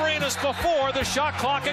[0.00, 1.66] arenas before the shot clock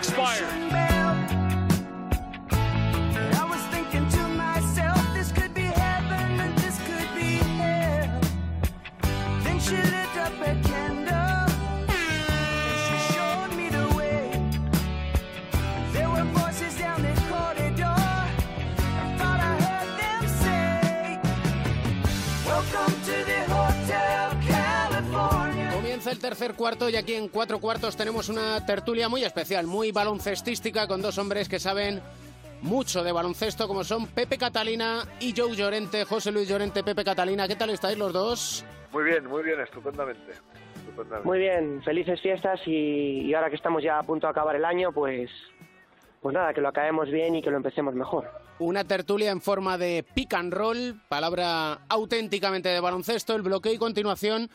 [26.08, 26.16] expired.
[26.16, 30.88] el tercer cuarto y aquí en cuatro cuartos tenemos una tertulia muy especial, muy baloncestística
[30.88, 32.02] con dos hombres que saben
[32.62, 37.48] mucho de baloncesto como son Pepe Catalina y Joe Llorente, José Luis Llorente, Pepe Catalina.
[37.48, 38.66] ¿Qué tal estáis los dos?
[38.92, 40.34] Muy bien, muy bien, estupendamente.
[41.24, 44.94] Muy bien, felices fiestas y, ahora que estamos ya a punto de acabar el año,
[44.94, 45.30] pues,
[46.22, 48.30] pues nada, que lo acabemos bien y que lo empecemos mejor.
[48.60, 53.78] Una tertulia en forma de pick and roll, palabra auténticamente de baloncesto, el bloqueo y
[53.78, 54.50] continuación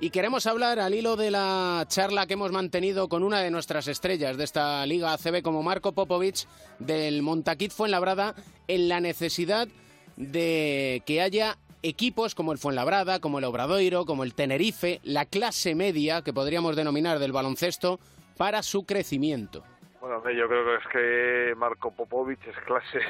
[0.00, 3.86] y queremos hablar al hilo de la charla que hemos mantenido con una de nuestras
[3.86, 6.46] estrellas de esta Liga ACB como Marco Popovic
[6.78, 8.34] del Montaquit Fuenlabrada
[8.66, 9.68] en la necesidad
[10.16, 15.74] de que haya equipos como el Fuenlabrada, como el Obradoiro, como el Tenerife, la clase
[15.74, 18.00] media que podríamos denominar del baloncesto
[18.38, 19.62] para su crecimiento.
[20.00, 23.00] Bueno, yo creo que es que Marco Popovic es clase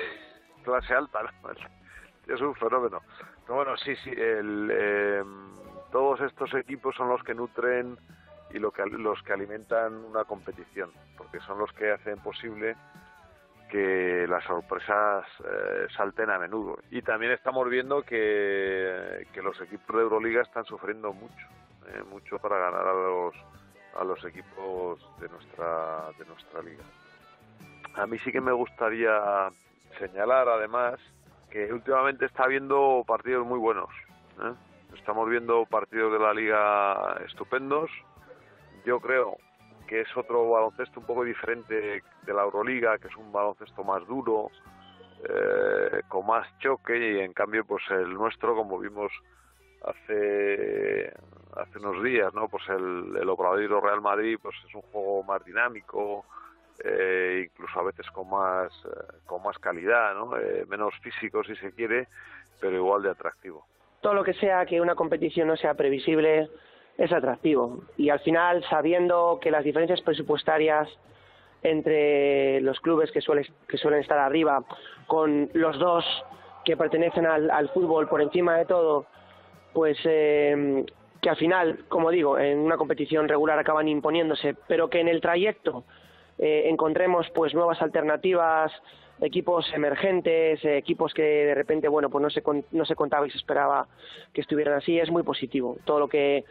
[0.65, 1.21] clase alta,
[2.27, 3.01] es un fenómeno.
[3.45, 5.23] Pero bueno, sí, sí, el, eh,
[5.91, 7.99] todos estos equipos son los que nutren
[8.53, 12.77] y lo que, los que alimentan una competición, porque son los que hacen posible
[13.71, 16.79] que las sorpresas eh, salten a menudo.
[16.91, 21.47] Y también estamos viendo que, los equipos de Euroliga están sufriendo mucho,
[21.87, 23.35] eh, mucho para ganar a los,
[23.99, 26.83] a los equipos de nuestra, de nuestra liga.
[27.95, 29.49] A mí sí que me gustaría
[29.99, 30.99] señalar, además,
[31.51, 33.91] que últimamente está habiendo partidos muy buenos.
[34.43, 34.53] ¿eh?
[34.97, 37.91] Estamos viendo partidos de la liga estupendos.
[38.85, 39.37] Yo creo
[39.87, 44.07] que es otro baloncesto un poco diferente de la Euroliga, que es un baloncesto más
[44.07, 44.51] duro,
[45.25, 49.13] eh, con más choque y en cambio pues el nuestro, como vimos
[49.85, 51.13] hace
[51.57, 52.49] hace unos días, ¿no?
[52.49, 56.25] Pues el, el Obrador Real Madrid pues es un juego más dinámico,
[56.85, 60.33] eh, incluso a veces con más eh, con más calidad, ¿no?
[60.69, 62.09] menos físico si se quiere,
[62.61, 63.70] pero igual de atractivo
[64.01, 66.49] todo lo que sea que una competición no sea previsible
[66.97, 67.83] es atractivo.
[67.97, 70.89] Y al final, sabiendo que las diferencias presupuestarias
[71.63, 73.21] entre los clubes que,
[73.69, 74.65] que suelen estar arriba,
[75.07, 76.05] con los dos
[76.65, 79.07] que pertenecen al, fútbol por encima de todo,
[79.73, 80.85] pues eh,
[81.21, 85.21] que al final, como digo, en una competición regular acaban imponiéndose, pero que en el
[85.21, 85.85] trayecto
[86.39, 88.73] eh, encontremos pues nuevas alternativas,
[89.21, 92.43] equipos emergentes, equipos que de repente, bueno, pues no se,
[92.73, 93.87] no se contaba y se esperaba
[94.33, 95.79] que estuvieran así, es muy positivo.
[95.85, 96.45] Todo lo que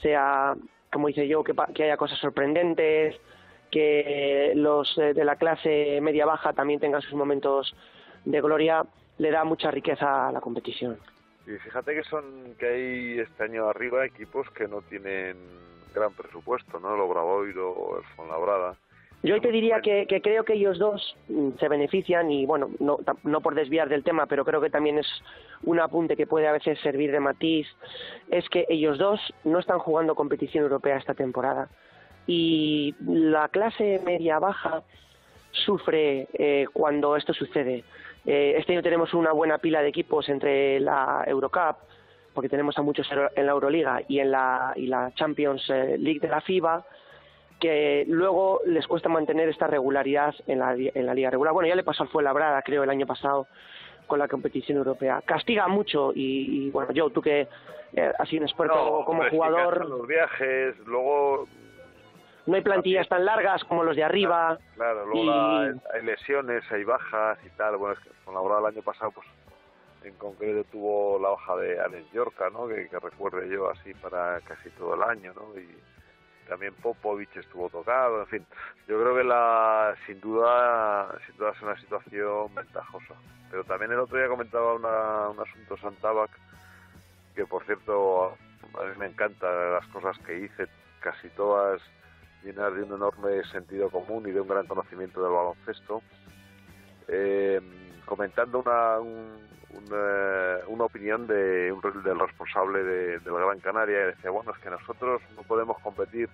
[0.00, 0.54] sea,
[0.92, 3.16] como dice yo, que, que haya cosas sorprendentes,
[3.70, 7.74] que los de la clase media-baja también tengan sus momentos
[8.24, 8.84] de gloria,
[9.18, 10.98] le da mucha riqueza a la competición.
[11.46, 15.36] Y fíjate que son que hay este año arriba equipos que no tienen
[15.94, 16.94] gran presupuesto, ¿no?
[16.94, 18.76] El Obradoiro el Fonlabrada
[19.22, 23.40] yo te diría que, creo que ellos dos mm, se benefician y, bueno, no, no
[23.40, 25.06] por desviar del tema, pero creo que también es
[25.64, 27.66] un apunte que puede a veces servir de matiz,
[28.30, 31.68] es que ellos dos no están jugando competición europea esta temporada.
[32.26, 34.82] Y la clase media-baja
[35.50, 37.84] sufre eh, cuando esto sucede.
[38.24, 41.76] Eh, este año tenemos una buena pila de equipos entre la Eurocup,
[42.32, 46.20] porque tenemos a muchos en la Euroliga y en la, y la Champions eh, League
[46.20, 46.84] de la FIBA,
[47.62, 51.54] que luego les cuesta mantener esta regularidad en la, en la liga regular.
[51.54, 53.46] Bueno, ya le pasó al Fuenlabrada, creo, el año pasado
[54.08, 55.22] con la competición europea.
[55.24, 57.46] Castiga mucho y, bueno, yo, tú que
[57.92, 59.88] eh, has sido un experto como jugador...
[59.88, 61.46] los viajes, luego...
[62.46, 64.58] No hay plantillas tan largas como los de arriba.
[64.74, 67.76] Claro, luego hay lesiones, hay bajas y tal.
[67.76, 69.28] Bueno, es que con la hora del año pasado, pues
[70.02, 72.66] en concreto tuvo la hoja de Alex Yorca, ¿no?
[72.66, 75.56] Que, que recuerde yo así para casi todo el año, ¿no?
[75.56, 75.68] Y,
[76.48, 78.46] también Popovich estuvo tocado, en fin,
[78.88, 83.14] yo creo que la sin duda sin duda es una situación ventajosa.
[83.50, 86.30] Pero también el otro día comentaba una, un asunto Santabac
[87.34, 88.36] que por cierto
[88.74, 90.68] a mí me encanta las cosas que hice,
[91.00, 91.80] casi todas
[92.42, 96.02] llenas de un enorme sentido común y de un gran conocimiento del baloncesto.
[97.08, 97.60] Eh,
[98.04, 98.98] comentando una,
[99.72, 105.22] una, opinión de, un, del responsable de, Gran Canaria, y decía, bueno, es que nosotros
[105.36, 106.28] no podemos competir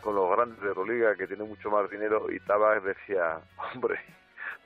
[0.00, 3.38] con los grandes de Euroliga que tienen mucho más dinero y Tabak decía,
[3.74, 3.98] hombre,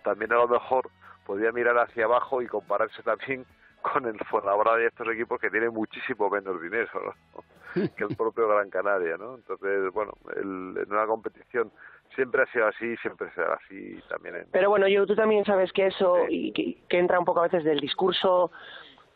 [0.03, 0.91] también a lo mejor
[1.25, 3.45] podía mirar hacia abajo y compararse también
[3.83, 7.15] con el Fuenlabrada y estos equipos que tienen muchísimo menos dinero
[7.75, 9.37] que el propio Gran Canaria, ¿no?
[9.37, 11.71] Entonces, bueno, el, en una competición
[12.15, 14.47] siempre ha sido así, siempre será así también.
[14.51, 17.65] Pero bueno, yo tú también sabes que eso y que, entra un poco a veces
[17.65, 18.51] del discurso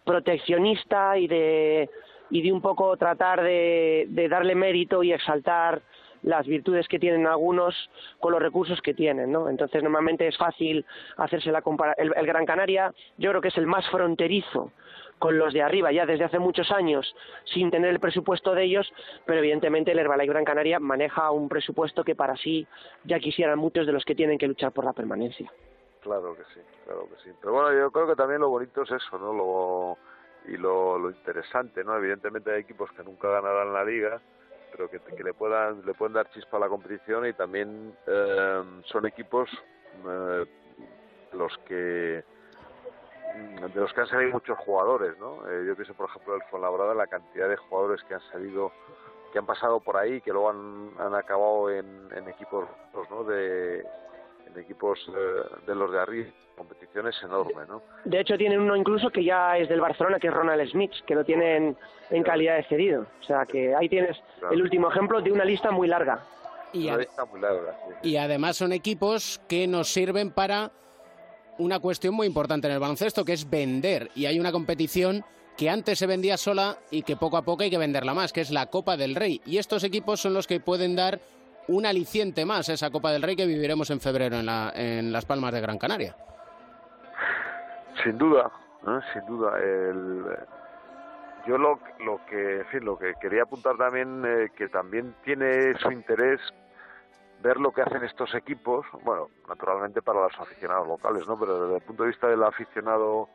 [0.04, 1.90] proteccionista y de
[2.30, 5.82] y de un poco tratar de, de darle mérito y exaltar
[6.22, 7.74] las virtudes que tienen algunos
[8.20, 9.48] con los recursos que tienen, ¿no?
[9.48, 10.84] Entonces normalmente es fácil
[11.16, 12.12] hacerse la comparación.
[12.16, 14.72] El, Gran Canaria yo creo que es el más fronterizo
[15.22, 17.14] con los de arriba ya desde hace muchos años
[17.44, 18.92] sin tener el presupuesto de ellos,
[19.24, 22.66] pero evidentemente el Herbalife Gran Canaria maneja un presupuesto que para sí
[23.04, 25.48] ya quisieran muchos de los que tienen que luchar por la permanencia.
[26.00, 27.30] Claro que sí, claro que sí.
[27.40, 29.32] Pero bueno, yo creo que también lo bonito es eso, ¿no?
[29.32, 29.98] Lo,
[30.52, 31.96] y lo, interesante, ¿no?
[31.96, 34.20] Evidentemente hay equipos que nunca ganarán la liga,
[34.72, 39.06] pero que, le puedan le pueden dar chispa a la competición y también eh, son
[39.06, 39.48] equipos
[40.04, 40.46] eh,
[41.32, 42.24] los que
[43.34, 45.48] de los que han salido muchos jugadores, ¿no?
[45.48, 48.72] Eh, yo pienso, por ejemplo, el Fuenlabrada, la cantidad de jugadores que han salido,
[49.32, 52.66] que han pasado por ahí, que luego han, han acabado en, en equipos,
[53.10, 53.24] ¿no?
[53.24, 54.98] De, en equipos
[55.66, 57.82] de los de arriba competición es enorme, ¿no?
[58.04, 61.14] De hecho, tienen uno incluso que ya es del Barcelona, que es Ronald Smith, que
[61.14, 61.76] lo tienen
[62.10, 63.06] en calidad de cedido.
[63.20, 64.16] O sea, que ahí tienes
[64.50, 66.20] el último ejemplo de una lista muy larga.
[66.72, 66.88] Y,
[68.02, 70.70] y además son equipos que nos sirven para
[71.58, 74.10] una cuestión muy importante en el baloncesto, que es vender.
[74.14, 75.24] Y hay una competición
[75.56, 78.40] que antes se vendía sola y que poco a poco hay que venderla más, que
[78.40, 79.40] es la Copa del Rey.
[79.44, 81.20] Y estos equipos son los que pueden dar
[81.68, 85.26] un aliciente más a esa Copa del Rey que viviremos en febrero en, en Las
[85.26, 86.16] Palmas de Gran Canaria.
[88.02, 88.50] Sin duda,
[89.12, 89.58] sin duda.
[89.58, 90.24] El,
[91.46, 95.90] yo lo, lo que, en lo que quería apuntar también, eh, que también tiene su
[95.90, 96.40] interés
[97.42, 101.38] ver lo que hacen estos equipos, bueno, naturalmente para los aficionados locales, ¿no?
[101.38, 103.28] Pero desde el punto de vista del aficionado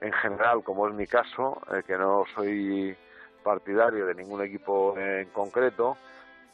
[0.00, 2.96] en general, como es mi caso, eh, que no soy
[3.44, 5.96] partidario de ningún equipo en concreto,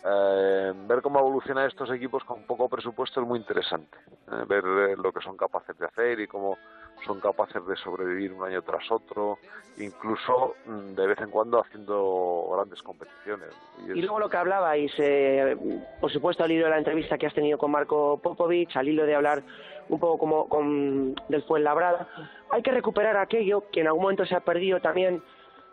[0.08, 3.98] eh, ver cómo evolucionan estos equipos con poco presupuesto es muy interesante.
[4.46, 4.64] ver
[4.98, 6.56] lo que son capaces de hacer y cómo
[7.04, 9.38] son capaces de sobrevivir un año tras otro,
[9.78, 13.48] incluso mm, de vez en cuando haciendo grandes competiciones.
[13.94, 15.56] Y, luego lo que hablabais, eh,
[16.00, 19.04] por supuesto al hilo de la entrevista que has tenido con Marco Popovich, al hilo
[19.04, 19.42] de hablar
[19.88, 22.08] un poco como con del Fuenlabrada,
[22.50, 25.22] hay que recuperar aquello que en algún momento se ha perdido también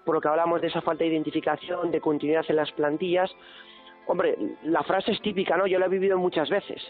[0.06, 3.32] por lo que hablamos de esa falta de identificación, de continuidad en las plantillas.
[4.08, 5.68] Hombre, la frase es típica, ¿no?
[5.68, 6.82] Yo la he vivido muchas veces.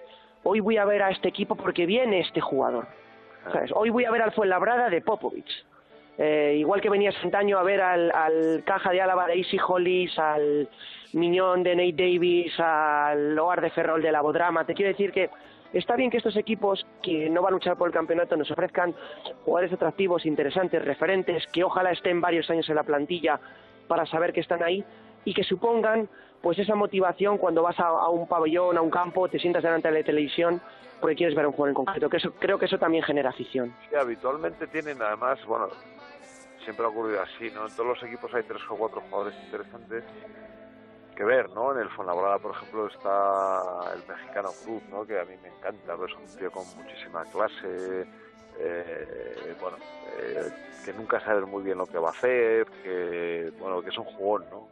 [0.44, 2.88] Hoy voy a ver a este equipo porque viene este jugador
[3.74, 5.66] Hoy voy a ver al Fuenlabrada de Popovich.
[6.18, 10.70] Eh, igual que venías antaño a ver al, Caja de Álava de Easy Hollis, al
[11.14, 14.66] Miñón de Nate Davis, al Loar de Ferrol de la Bodrama.
[14.66, 15.30] Te quiero decir que
[15.74, 18.94] está bien que estos equipos que no van a luchar por el campeonato nos ofrezcan
[19.44, 23.40] jugadores atractivos, interesantes, referentes, que ojalá estén varios años en la plantilla
[23.88, 24.86] para saber que están ahí
[25.26, 26.10] y que supongan
[26.42, 30.00] pues esa motivación cuando vas a, un pabellón, a un campo, te sientas delante de
[30.00, 30.62] la televisión
[31.00, 33.74] porque quieres ver un juego en concreto, que eso, creo que eso también genera afición.
[33.90, 35.68] Sí, habitualmente tienen además, bueno,
[36.64, 37.68] siempre ha ocurrido así, ¿no?
[37.68, 40.04] En todos los equipos hay tres o cuatro jugadores interesantes
[41.16, 41.74] que ver, ¿no?
[41.74, 45.06] En el Fuenlabrada, por ejemplo, está el mexicano Cruz, ¿no?
[45.06, 48.08] Que a mí me encanta, es un tío con muchísima clase,
[48.60, 49.78] eh, bueno,
[50.20, 50.52] eh,
[50.86, 54.06] que nunca sabe muy bien lo que va a hacer, que, bueno, que es un
[54.06, 54.68] jugón, ¿no?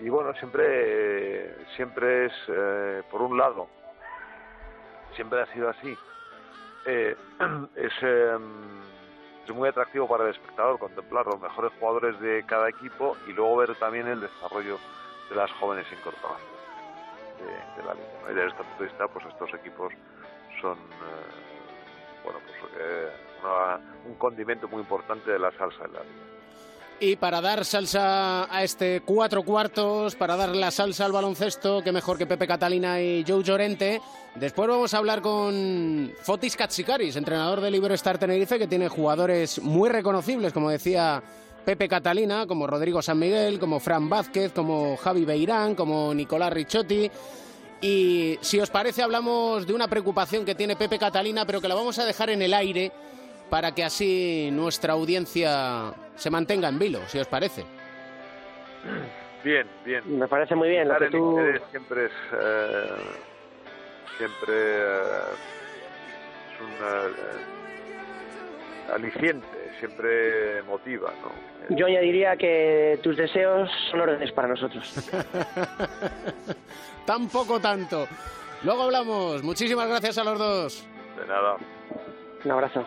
[0.00, 3.68] Y bueno, siempre, siempre es, eh, por un lado,
[5.14, 5.96] siempre ha sido así,
[6.86, 7.16] eh,
[7.76, 8.80] es, em,
[9.44, 13.56] es muy atractivo para el espectador contemplar los mejores jugadores de cada equipo y luego
[13.56, 14.78] ver también el desarrollo
[15.30, 16.46] de las jóvenes incorporaciones
[17.76, 18.06] de, la liga.
[18.30, 19.92] Y desde este punto de vista, pues estos equipos
[20.60, 22.58] son, eh, bueno, pues
[24.06, 26.37] un condimento muy importante de la salsa de la liga.
[27.00, 31.92] Y para dar salsa a este cuatro cuartos, para dar la salsa al baloncesto, que
[31.92, 34.00] mejor que Pepe Catalina y Joe Llorente.
[34.34, 39.62] Después vamos a hablar con Fotis Katsikaris, entrenador del Libero Star Tenerife, que tiene jugadores
[39.62, 41.22] muy reconocibles, como decía
[41.64, 47.08] Pepe Catalina, como Rodrigo San Miguel, como Fran Vázquez, como Javi Beirán, como Nicolás Ricciotti.
[47.80, 51.76] Y si os parece, hablamos de una preocupación que tiene Pepe Catalina, pero que la
[51.76, 52.90] vamos a dejar en el aire
[53.50, 57.64] para que así nuestra audiencia se mantenga en vilo, si os parece.
[59.44, 60.18] Bien, bien.
[60.18, 60.88] Me parece muy bien.
[60.88, 61.38] Lo que tú...
[61.70, 62.86] siempre es eh,
[64.18, 65.02] siempre eh,
[66.52, 67.14] es un eh,
[68.94, 71.76] aliciente, siempre motiva, ¿no?
[71.76, 75.10] Yo añadiría que tus deseos son órdenes para nosotros.
[77.06, 78.08] Tampoco tanto.
[78.62, 79.42] Luego hablamos.
[79.42, 80.86] Muchísimas gracias a los dos.
[81.18, 81.56] De nada.
[82.44, 82.86] Un abrazo.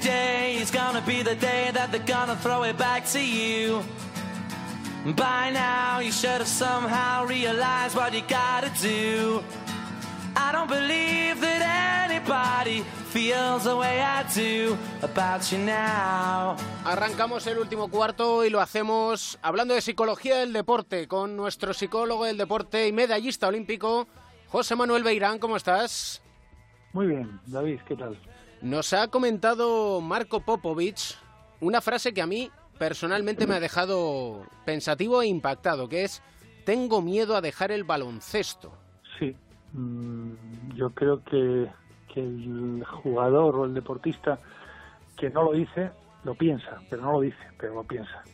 [0.00, 3.82] Today is gonna be the day that they're gonna throw it back to you.
[5.16, 9.42] By now, you should have somehow realized what you gotta do.
[10.36, 16.56] I don't believe that anybody feels the way I do about you now.
[16.84, 22.26] Arrancamos el último cuarto y lo hacemos hablando de psicología del deporte con nuestro psicólogo
[22.26, 24.06] del deporte y medallista olímpico,
[24.48, 25.38] José Manuel Beirán.
[25.38, 26.20] ¿Cómo estás?
[26.92, 28.18] Muy bien, David, ¿qué tal?
[28.66, 31.16] Nos ha comentado Marco Popovich
[31.60, 36.20] una frase que a mí personalmente me ha dejado pensativo e impactado, que es
[36.64, 38.72] tengo miedo a dejar el baloncesto.
[39.20, 39.36] Sí,
[39.72, 41.70] mm, yo creo que,
[42.12, 44.40] que el jugador o el deportista
[45.16, 45.92] que no lo dice,
[46.24, 48.24] lo piensa, pero no lo dice, pero lo piensa.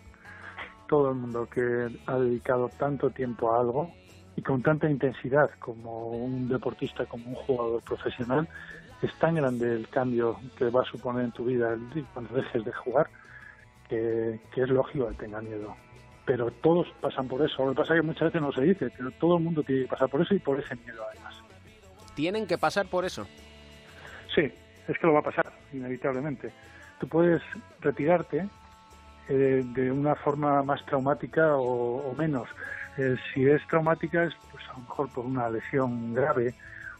[0.89, 3.93] Todo el mundo que ha dedicado tanto tiempo a algo
[4.35, 8.49] y con tanta intensidad como un deportista, como un jugador profesional,
[9.03, 11.77] es tan grande el cambio que va a suponer en tu vida
[12.15, 13.09] cuando dejes de jugar
[13.89, 15.77] que, que es lógico que tenga miedo.
[16.25, 17.65] Pero todos pasan por eso.
[17.65, 19.83] Lo que pasa es que muchas veces no se dice, pero todo el mundo tiene
[19.83, 21.35] que pasar por eso y por ese miedo además.
[22.15, 23.27] Tienen que pasar por eso.
[24.35, 24.53] Sí,
[24.89, 26.53] es que lo va a pasar, inevitablemente.
[27.01, 27.43] Tú puedes
[27.81, 28.49] retirarte
[29.29, 32.49] eh, de una forma más traumática o, o menos.
[32.99, 36.55] Eh, si es traumática es pues a lo mejor por una lesión grave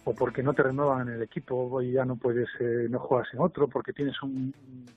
[0.05, 3.29] o porque no te renuevan en el equipo y ya no puedes, eh, no juegas
[3.33, 4.53] en otro, porque tienes un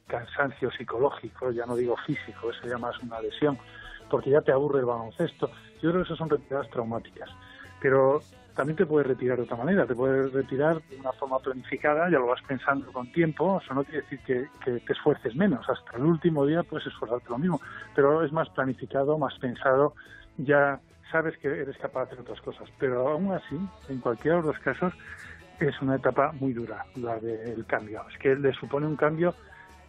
[0.08, 3.58] cansancio psicológico, ya no digo físico, eso ya más una lesión,
[4.10, 5.52] porque ya te aburre el baloncesto.
[5.82, 7.30] Yo creo que esas son retiradas traumáticas.
[7.80, 8.22] Pero
[8.56, 12.18] también te puedes retirar de otra manera, te puedes retirar de una forma planificada, ya
[12.18, 15.98] lo vas pensando con tiempo, eso no quiere decir que, que te esfuerces menos, hasta
[15.98, 17.62] el último día puedes esforzarte lo mismo,
[17.94, 19.94] pero es más planificado, más pensado,
[20.38, 20.80] ya
[21.12, 23.58] sabes que eres capaz de hacer otras cosas, pero aún así,
[23.90, 24.94] en cualquiera de los casos,
[25.60, 29.34] es una etapa muy dura la del cambio, es que le supone un cambio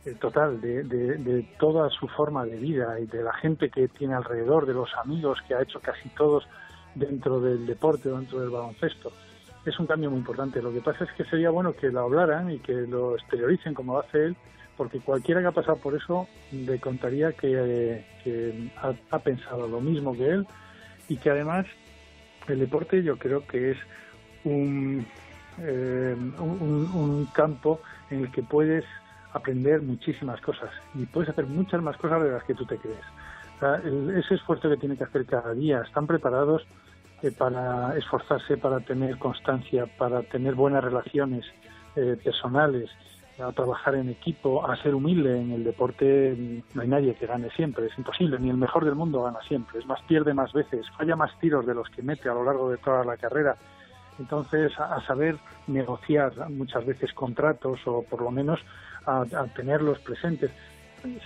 [0.05, 3.89] eh, total de, de, de toda su forma de vida y de la gente que
[3.89, 6.47] tiene alrededor, de los amigos que ha hecho casi todos
[6.95, 9.11] dentro del deporte, dentro del baloncesto.
[9.65, 10.63] Es un cambio muy importante.
[10.63, 13.95] Lo que pasa es que sería bueno que lo hablaran y que lo exterioricen como
[13.95, 14.37] lo hace él,
[14.77, 18.05] porque cualquiera que ha pasado por eso le contaría que,
[18.77, 20.47] ha, ha pensado lo mismo que él
[21.09, 21.67] y que además
[22.49, 23.79] el deporte yo creo que es
[24.45, 25.07] un,
[25.59, 28.85] eh, un, campo en el que puedes
[29.33, 33.05] aprender muchísimas cosas y puedes hacer muchas más cosas de las que tú te crees.
[34.17, 36.67] Ese esfuerzo que tiene que hacer cada día, están preparados
[37.23, 41.45] eh, para esforzarse, para tener constancia, para tener buenas relaciones
[41.97, 42.91] eh, personales,
[43.39, 46.35] a trabajar en equipo, a ser humilde en el deporte.
[46.75, 49.79] No hay nadie que gane siempre, es imposible, ni el mejor del mundo gana siempre.
[49.79, 52.71] Es más, pierde más veces, falla más tiros de los que mete a lo largo
[52.71, 53.57] de toda la carrera.
[54.19, 58.59] Entonces, a, saber negociar muchas veces contratos o por lo menos
[59.05, 59.25] a,
[59.55, 60.51] tenerlos presentes,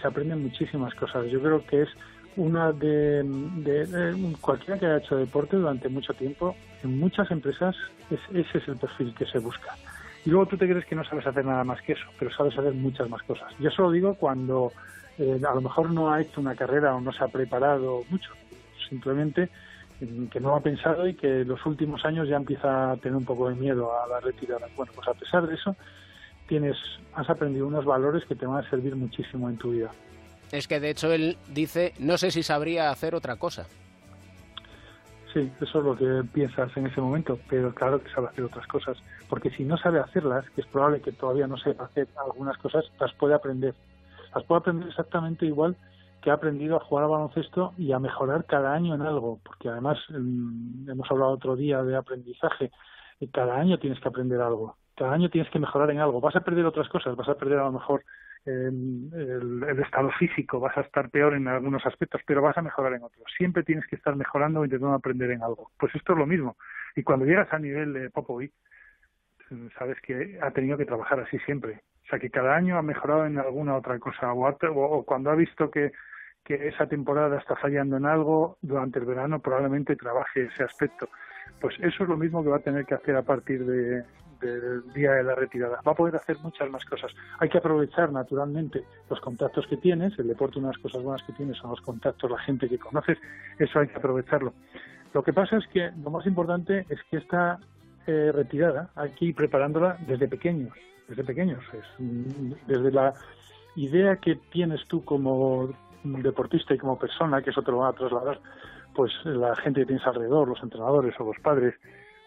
[0.01, 1.27] se aprenden muchísimas cosas.
[1.31, 1.89] Yo creo que es
[2.37, 7.77] una de, de- de cualquiera que haya hecho deporte durante mucho tiempo, en muchas empresas
[8.11, 9.77] es- ese es el perfil que se busca.
[10.25, 12.57] Y luego tú te crees que no sabes hacer nada más que eso, pero sabes
[12.59, 13.53] hacer muchas más cosas.
[13.59, 14.73] Yo eso lo digo cuando
[15.19, 18.31] eh, a lo mejor no ha hecho una carrera o no se ha preparado mucho,
[18.89, 19.49] simplemente
[20.01, 23.25] mm, que no ha pensado y que los últimos años ya empieza a tener un
[23.25, 24.67] poco de miedo a la retirada.
[24.77, 25.75] Bueno, pues a pesar de eso,
[26.47, 26.77] tienes,
[27.15, 29.91] has aprendido unos valores que te van a servir muchísimo en tu vida.
[30.53, 33.67] Es que de hecho él dice, no sé si sabría hacer otra cosa.
[35.33, 38.67] Sí, eso es lo que piensas en ese momento, pero claro que sabe hacer otras
[38.67, 42.59] cosas, porque si no sabe hacerlas, que es probable que todavía no sepa hacer algunas
[42.59, 43.75] cosas, las puede aprender.
[44.35, 45.77] Las puede aprender exactamente igual
[46.21, 49.69] que ha aprendido a jugar al baloncesto y a mejorar cada año en algo, porque
[49.69, 52.71] además hemos hablado otro día de aprendizaje,
[53.21, 56.37] y cada año tienes que aprender algo, cada año tienes que mejorar en algo, vas
[56.37, 58.05] a perder otras cosas, vas a perder a lo mejor
[58.47, 62.95] el, el estado físico, vas a estar peor en algunos aspectos, pero vas a mejorar
[62.95, 63.25] en otros.
[63.37, 65.71] Siempre tienes que estar mejorando o intentando aprender en algo.
[65.79, 66.57] Pues esto es lo mismo.
[66.97, 68.53] Y cuando llegas a nivel de Popovic,
[69.79, 71.83] sabes que ha tenido que trabajar así siempre.
[72.05, 74.33] O sea, que cada año ha mejorado en alguna otra cosa.
[74.33, 75.93] O, o cuando ha visto que,
[76.45, 81.09] que esa temporada está fallando en algo, durante el verano probablemente trabaje ese aspecto.
[81.61, 84.03] Pues eso es lo mismo que va a tener que hacer a partir de,
[84.41, 85.81] del día de la retirada.
[85.87, 87.13] Va a poder hacer muchas más cosas.
[87.39, 90.19] Hay que aprovechar naturalmente los contactos que tienes.
[90.19, 92.79] El deporte, una de las cosas buenas que tienes son los contactos, la gente que
[92.79, 93.19] conoces.
[93.59, 94.53] Eso hay que aprovecharlo.
[95.13, 97.59] Lo que pasa es que lo más importante es que esta
[98.07, 100.73] eh, retirada hay que ir preparándola desde pequeños.
[101.09, 101.63] Desde pequeños.
[101.73, 101.85] Es,
[102.67, 103.15] desde la
[103.77, 105.71] idea que tienes tú como
[106.03, 108.41] deportista y como persona, que eso te lo van a trasladar
[108.95, 111.75] pues la gente que tienes alrededor, los entrenadores o los padres,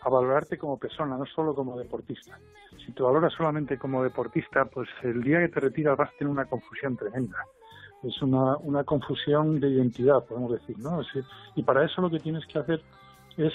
[0.03, 2.37] a valorarte como persona, no solo como deportista.
[2.85, 6.31] Si te valoras solamente como deportista, pues el día que te retiras vas a tener
[6.31, 7.37] una confusión tremenda.
[8.03, 11.01] Es una, una confusión de identidad, podemos decir, ¿no?
[11.55, 12.81] Y para eso lo que tienes que hacer
[13.37, 13.53] es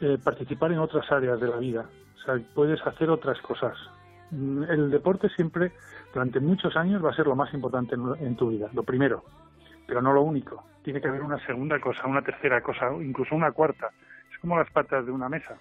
[0.00, 1.84] eh, participar en otras áreas de la vida.
[2.16, 3.76] O sea, puedes hacer otras cosas.
[4.30, 5.72] Mm, El deporte siempre,
[6.12, 8.70] durante muchos años, va a ser lo más importante en, en tu vida.
[8.72, 9.24] Lo primero,
[9.88, 10.62] pero no lo único.
[10.84, 13.90] Tiene que haber una segunda cosa, una tercera cosa, incluso una cuarta.
[14.44, 15.56] Como las patas de una mesa.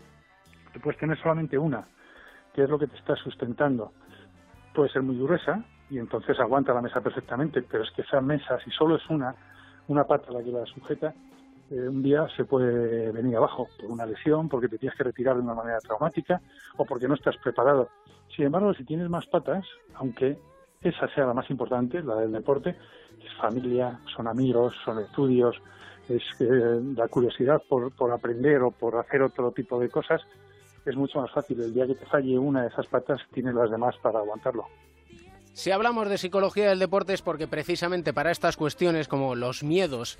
[0.73, 1.87] Tú puedes tener solamente una,
[2.53, 3.93] que es lo que te está sustentando.
[4.75, 8.59] Puede ser muy gruesa y entonces aguanta la mesa perfectamente, pero es que esa mesa,
[8.59, 9.33] si solo es una,
[9.87, 11.13] una pata la que la sujeta,
[11.71, 15.37] eh, un día se puede venir abajo por una lesión, porque te tienes que retirar
[15.37, 16.41] de una manera traumática
[16.75, 17.87] o porque no estás preparado.
[18.35, 20.37] Sin embargo, si tienes más patas, aunque
[20.81, 22.75] esa sea la más importante, la del deporte,
[23.17, 25.55] es familia, son amigos, son estudios,
[26.09, 30.21] es eh, la curiosidad por, por aprender o por hacer otro tipo de cosas,
[30.85, 31.61] es mucho más fácil.
[31.61, 34.67] El día que te falle una de esas patas, tienes las demás para aguantarlo.
[35.53, 40.17] Si hablamos de psicología del deporte es porque precisamente para estas cuestiones como los miedos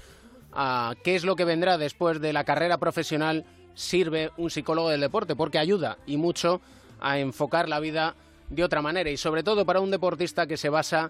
[0.52, 5.02] a qué es lo que vendrá después de la carrera profesional sirve un psicólogo del
[5.02, 6.62] deporte porque ayuda y mucho
[7.00, 8.16] a enfocar la vida
[8.52, 11.10] de otra manera y sobre todo para un deportista que se basa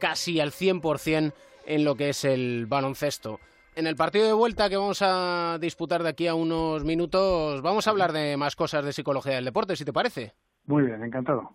[0.00, 1.32] casi al 100%
[1.66, 3.38] en lo que es el baloncesto.
[3.76, 7.86] En el partido de vuelta que vamos a disputar de aquí a unos minutos vamos
[7.86, 10.34] a hablar de más cosas de psicología del deporte, si te parece.
[10.66, 11.54] Muy bien, encantado.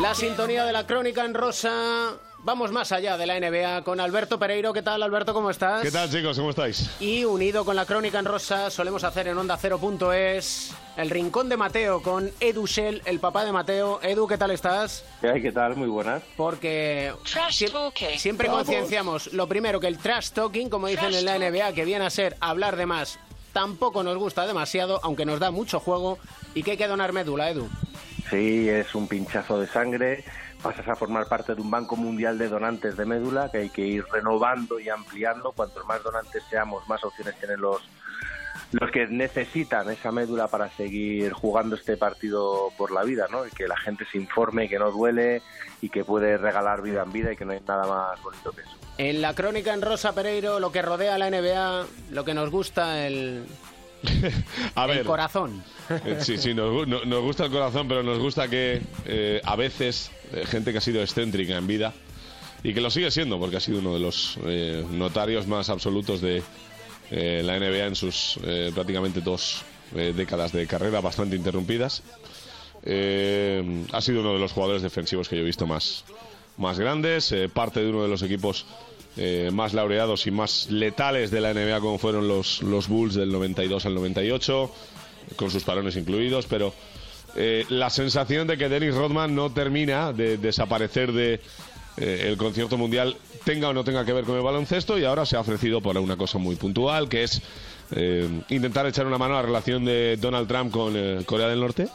[0.00, 2.18] La sintonía de la crónica en rosa.
[2.46, 4.74] Vamos más allá de la NBA con Alberto Pereiro.
[4.74, 5.32] ¿Qué tal, Alberto?
[5.32, 5.80] ¿Cómo estás?
[5.82, 6.36] ¿Qué tal, chicos?
[6.36, 6.90] ¿Cómo estáis?
[7.00, 11.56] Y unido con la crónica en rosa, solemos hacer en Onda 0.es el rincón de
[11.56, 13.98] Mateo con Edu Shell, el papá de Mateo.
[14.02, 15.06] Edu, ¿qué tal estás?
[15.22, 15.40] ¿Qué hay?
[15.40, 15.74] ¿Qué tal?
[15.76, 16.22] Muy buenas.
[16.36, 21.72] Porque sie- siempre concienciamos, lo primero, que el trash talking, como dicen en la NBA,
[21.72, 23.18] que viene a ser hablar de más,
[23.54, 26.18] tampoco nos gusta demasiado, aunque nos da mucho juego,
[26.54, 27.70] y que hay que donar médula, Edu.
[28.28, 30.24] Sí, es un pinchazo de sangre.
[30.64, 33.82] Pasas a formar parte de un banco mundial de donantes de médula que hay que
[33.82, 35.52] ir renovando y ampliando.
[35.52, 37.82] Cuantos más donantes seamos, más opciones tienen los,
[38.72, 43.46] los que necesitan esa médula para seguir jugando este partido por la vida, ¿no?
[43.46, 45.42] Y que la gente se informe que no duele
[45.82, 48.62] y que puede regalar vida en vida y que no hay nada más bonito que
[48.62, 48.70] eso.
[48.96, 52.50] En la crónica en rosa, Pereiro, lo que rodea a la NBA, lo que nos
[52.50, 53.44] gusta, el,
[54.74, 54.98] A ver.
[54.98, 55.62] el corazón.
[55.90, 59.40] Eh, Sí, sí, nos, gu- no- nos gusta el corazón, pero nos gusta que eh,
[59.44, 61.92] a veces eh, gente que ha sido excéntrica en vida
[62.62, 66.20] y que lo sigue siendo, porque ha sido uno de los eh, notarios más absolutos
[66.22, 66.42] de
[67.10, 68.38] eh, la NBA en sus
[68.74, 69.62] prácticamente dos
[69.92, 72.02] décadas de carrera bastante interrumpidas.
[72.86, 76.04] Ha sido uno de los jugadores defensivos que yo he visto más,
[76.56, 78.66] más grandes, parte de uno de los equipos
[79.16, 83.30] eh, más laureados y más letales de la NBA como fueron los, los Bulls del
[83.30, 84.70] 92 al 98,
[85.36, 86.74] con sus parones incluidos, pero
[87.36, 91.40] eh, la sensación de que Dennis Rodman no termina de desaparecer de
[91.96, 95.26] eh, el concierto mundial tenga o no tenga que ver con el baloncesto y ahora
[95.26, 97.42] se ha ofrecido por una cosa muy puntual que es
[97.90, 101.88] eh, intentar echar una mano a la relación de Donald Trump con Corea del Norte.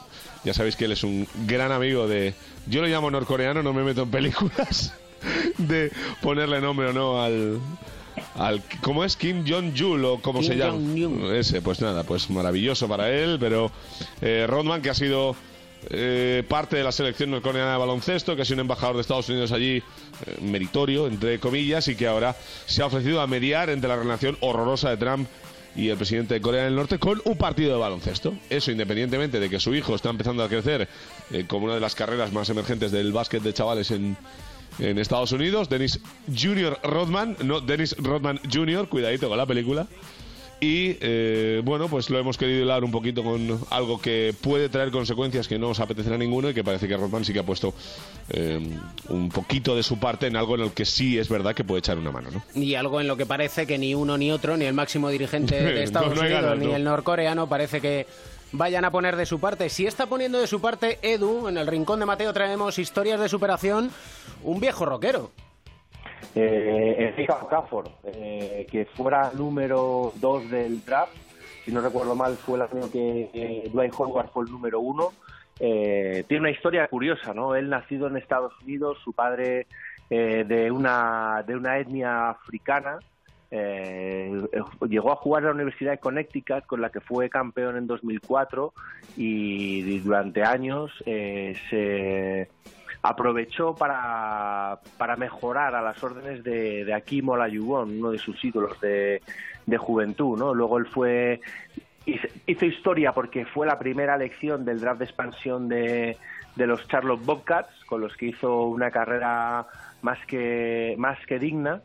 [0.43, 2.34] Ya sabéis que él es un gran amigo de...
[2.67, 4.93] Yo lo llamo norcoreano, no me meto en películas
[5.58, 7.60] de ponerle nombre o no al...
[8.36, 9.15] al ¿Cómo es?
[9.15, 11.36] Kim Jong-jul o cómo Kim se llama.
[11.36, 13.71] Ese, pues nada, pues maravilloso para él, pero
[14.21, 15.36] eh, Rodman, que ha sido
[15.89, 19.29] eh, parte de la selección norcoreana de baloncesto, que ha sido un embajador de Estados
[19.29, 19.84] Unidos allí, eh,
[20.41, 24.89] meritorio, entre comillas, y que ahora se ha ofrecido a mediar entre la relación horrorosa
[24.89, 25.27] de Trump
[25.75, 28.34] y el presidente de Corea del Norte con un partido de baloncesto.
[28.49, 30.89] Eso independientemente de que su hijo está empezando a crecer
[31.32, 34.17] eh, como una de las carreras más emergentes del básquet de chavales en,
[34.80, 35.70] en Estados Unidos.
[35.70, 39.88] Dennis Junior Rodman, no Dennis Rodman Jr., cuidadito con la película.
[40.62, 44.92] Y eh, bueno, pues lo hemos querido hilar un poquito con algo que puede traer
[44.92, 47.46] consecuencias que no os apetecerá a ninguno y que parece que Rodman sí que ha
[47.46, 47.74] puesto
[48.30, 48.60] eh,
[49.08, 51.80] un poquito de su parte en algo en el que sí es verdad que puede
[51.80, 52.62] echar una mano, ¿no?
[52.62, 55.63] Y algo en lo que parece que ni uno ni otro, ni el máximo dirigente
[55.63, 58.06] de Estados no Unidos, ganas, ni el norcoreano, parece que
[58.51, 59.69] vayan a poner de su parte.
[59.69, 63.29] Si está poniendo de su parte Edu, en el rincón de Mateo traemos historias de
[63.29, 63.91] superación,
[64.43, 65.31] un viejo rockero.
[66.35, 71.13] eh, Enrique Okafor, eh, que fuera número 2 del draft.
[71.65, 75.13] Si no recuerdo mal, fue el año que eh, Dwight Howard fue el número 1.
[75.59, 77.55] Eh, tiene una historia curiosa, ¿no?
[77.55, 79.67] Él nacido en Estados Unidos, su padre
[80.09, 82.99] eh, de una de una etnia africana,
[83.51, 84.31] eh,
[84.88, 88.73] llegó a jugar en la Universidad de Connecticut, con la que fue campeón en 2004
[89.17, 92.49] y durante años eh, se
[93.01, 99.21] aprovechó para, para mejorar a las órdenes de, de Akim uno de sus ídolos de,
[99.77, 100.53] juventud, ¿no?
[100.53, 101.41] Luego él fue
[102.47, 106.17] hizo historia porque fue la primera elección del draft de expansión de,
[106.55, 109.67] de los Charlotte Bobcats, con los que hizo una carrera
[110.01, 111.81] más que más que digna.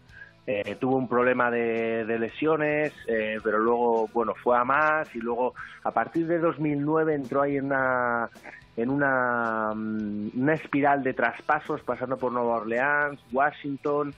[0.46, 5.18] Eh, tuvo un problema de, de lesiones, eh, pero luego, bueno, fue a más y
[5.18, 8.28] luego a partir de 2009 entró ahí en una
[8.76, 14.12] en una, mm, una espiral de traspasos pasando por Nueva Orleans, Washington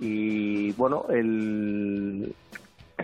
[0.00, 2.34] y bueno, el,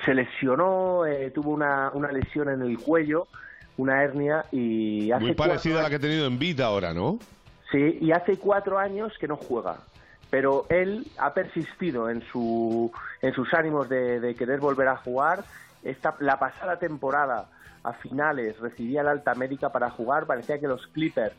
[0.04, 3.28] se lesionó, eh, tuvo una, una lesión en el cuello,
[3.76, 6.94] una hernia y hace Muy cuatro parecida a la que ha tenido en vida ahora,
[6.94, 7.18] ¿no?
[7.70, 9.78] Sí, y hace cuatro años que no juega.
[10.34, 12.90] Pero él ha persistido en, su,
[13.22, 15.44] en sus ánimos de, de querer volver a jugar.
[15.84, 17.46] Esta, la pasada temporada,
[17.84, 20.26] a finales, recibía la alta médica para jugar.
[20.26, 21.36] Parecía que los Clippers,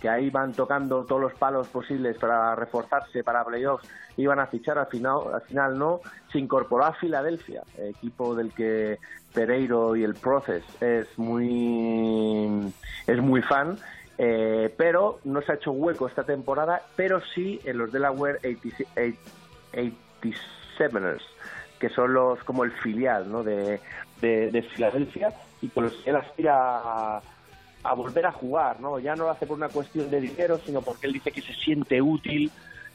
[0.00, 4.78] que ahí van tocando todos los palos posibles para reforzarse para playoffs, iban a fichar.
[4.78, 6.00] Al final, al final no.
[6.32, 9.00] Se incorporó a Filadelfia, equipo del que
[9.34, 12.72] Pereiro y el Process es muy,
[13.06, 13.76] es muy fan.
[14.16, 19.16] Eh, pero no se ha hecho hueco esta temporada, pero sí en los Delaware 86
[19.72, 21.22] 87ers,
[21.80, 23.42] que son los como el filial ¿no?
[23.42, 23.80] de,
[24.20, 27.22] de, de Filadelfia y con los que él aspira a,
[27.82, 29.00] a volver a jugar, ¿no?
[29.00, 31.52] Ya no lo hace por una cuestión de dinero, sino porque él dice que se
[31.54, 32.52] siente útil,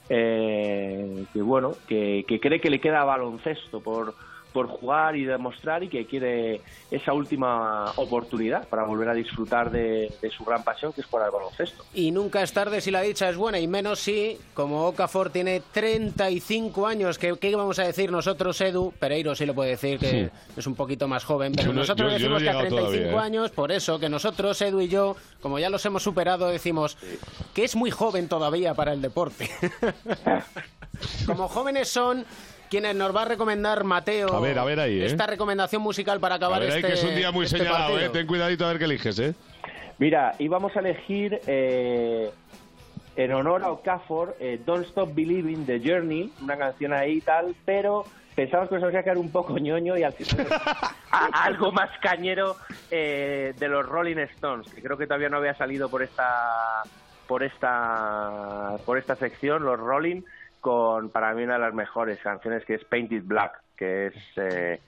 [0.08, 4.16] eh, que bueno, que cree que le queda baloncesto por
[4.54, 10.12] por jugar y demostrar y que quiere esa última oportunidad para volver a disfrutar de,
[10.22, 11.84] de su gran pasión que es jugar al baloncesto.
[11.94, 15.62] Y nunca es tarde si la dicha es buena, y menos si, como Okafor tiene
[15.72, 18.92] 35 años, que ¿qué vamos a decir nosotros, Edu?
[19.00, 20.30] Pereiro sí lo puede decir, que Sí.
[20.58, 22.54] es un poquito más joven, pero Yo no- nosotros yo- yo no decimos que a
[22.54, 23.26] llegado 35 todavía, ¿eh?
[23.26, 26.98] años, por eso, que nosotros, Edu y yo, como ya los hemos superado, decimos
[27.54, 29.50] que es muy joven todavía para el deporte.
[31.26, 32.26] como jóvenes son
[32.70, 35.06] quienes nos va a recomendar Mateo A ver, a ver ahí, ¿eh?
[35.06, 37.58] esta recomendación musical para A acabar ver, ahí este que es un día muy este
[37.58, 38.06] señalado, partido.
[38.06, 38.10] ¿eh?
[38.10, 39.34] Ten cuidadito a ver qué eliges, ¿eh?
[39.98, 42.32] Mira, íbamos a elegir eh,
[43.16, 47.54] en honor a Okafor eh, Don't Stop Believing de Journey, una canción ahí y tal,
[47.66, 48.06] pero
[48.36, 50.48] pensamos que nos iba a quedar un poco ñoño y al final
[51.12, 52.56] a- algo más cañero
[52.90, 56.84] eh, de los Rolling Stones, que creo que todavía no había salido por esta
[57.28, 60.22] por esta por esta sección, los Rolling,
[60.60, 64.82] con para mí una de las mejores canciones que es Painted Black, que es eh,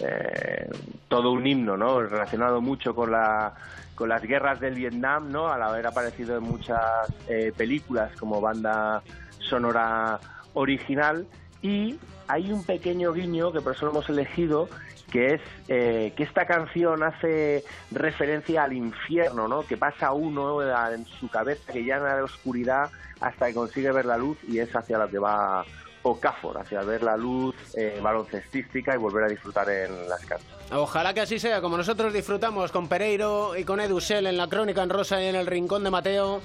[0.00, 0.70] eh,
[1.08, 2.00] todo un himno, ¿no?
[2.02, 3.54] Relacionado mucho con la
[3.94, 5.48] con las guerras del Vietnam, ¿no?
[5.48, 6.80] Al haber aparecido en muchas
[7.28, 9.02] eh, películas como banda
[9.40, 10.20] sonora
[10.54, 11.26] original
[11.62, 14.68] y hay un pequeño guiño que por eso lo hemos elegido
[15.10, 19.62] que es eh, que esta canción hace referencia al infierno, ¿no?
[19.62, 22.90] Que pasa uno en su cabeza que llena de oscuridad
[23.20, 25.64] hasta que consigue ver la luz y es hacia lo que va
[26.02, 30.46] Okafor, hacia ver la luz eh, baloncestística y volver a disfrutar en las canchas.
[30.70, 34.46] Ojalá que así sea, como nosotros disfrutamos con Pereiro y con Edu Shell en la
[34.46, 36.40] Crónica en Rosa y en el Rincón de Mateo.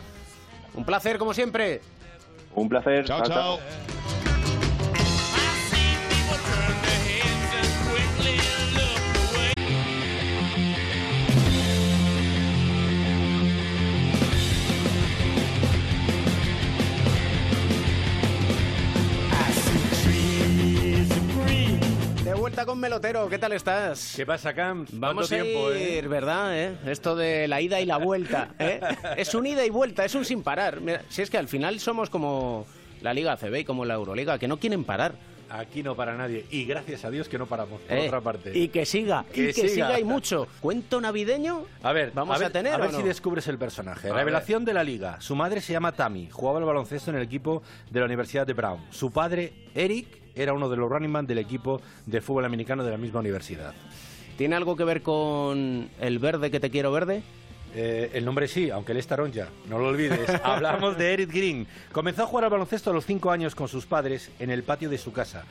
[0.74, 1.82] Un placer, como siempre.
[2.56, 3.06] Un placer.
[3.06, 3.60] Chao, chao.
[22.54, 24.14] Con Melotero, ¿qué tal estás?
[24.16, 24.86] ¿Qué pasa, Cam?
[24.94, 26.08] Vamos ¿Cuánto a tiempo, ir, eh?
[26.08, 26.58] ¿verdad?
[26.58, 26.78] eh?
[26.86, 28.52] Esto de la ida y la vuelta.
[28.58, 28.80] ¿eh?
[29.18, 30.80] Es un ida y vuelta, es un sin parar.
[30.80, 32.66] Mira, si es que al final somos como
[33.02, 35.16] la Liga CB y como la Euroliga, que no quieren parar.
[35.54, 36.48] Aquí no para nadie.
[36.50, 38.08] Y gracias a Dios que no paramos, por ¿eh?
[38.08, 38.58] otra parte.
[38.58, 39.88] Y que siga, Que y que siga.
[39.88, 40.48] siga y mucho.
[40.60, 41.66] ¿Cuento navideño?
[41.84, 42.98] A ver, ¿Vamos a, ver, tener a ver no?
[42.98, 44.10] si descubres el personaje.
[44.10, 45.22] A Revelación de la liga.
[45.22, 47.62] Su madre se llama Tammy, jugaba al baloncesto en el equipo
[47.92, 48.80] de la Universidad de Brown.
[48.90, 52.90] Su padre, Eric, era uno de los running man del equipo de fútbol americano de
[52.90, 53.76] la misma universidad.
[54.38, 57.22] ¿Tiene algo que ver con el verde que te quiero verde?
[57.76, 60.30] Eh, el nombre sí, aunque él es taronja, no lo olvides.
[60.44, 61.68] Hablamos de Eric Green.
[61.92, 64.90] Comenzó a jugar al baloncesto a los 5 años con sus padres en el patio
[64.90, 65.44] de su casa.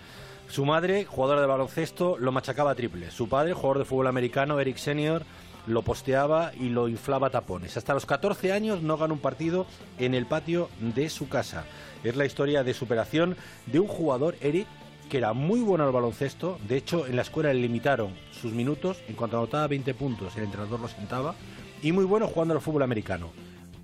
[0.48, 3.10] Su madre, jugadora de baloncesto, lo machacaba a triple.
[3.10, 5.22] Su padre, jugador de fútbol americano, Eric Senior,
[5.66, 7.76] lo posteaba y lo inflaba tapones.
[7.76, 9.66] Hasta los 14 años no gana un partido
[9.98, 11.64] en el patio de su casa.
[12.04, 14.66] Es la historia de superación de un jugador, Eric,
[15.08, 16.58] que era muy bueno al baloncesto.
[16.68, 19.02] De hecho, en la escuela le limitaron sus minutos.
[19.08, 21.34] En cuanto anotaba 20 puntos, el entrenador lo sentaba.
[21.82, 23.30] Y muy bueno jugando al fútbol americano.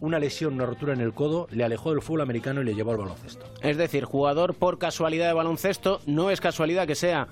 [0.00, 2.92] Una lesión, una rotura en el codo, le alejó del fútbol americano y le llevó
[2.92, 3.44] al baloncesto.
[3.60, 7.26] Es decir, jugador por casualidad de baloncesto, no es casualidad que sea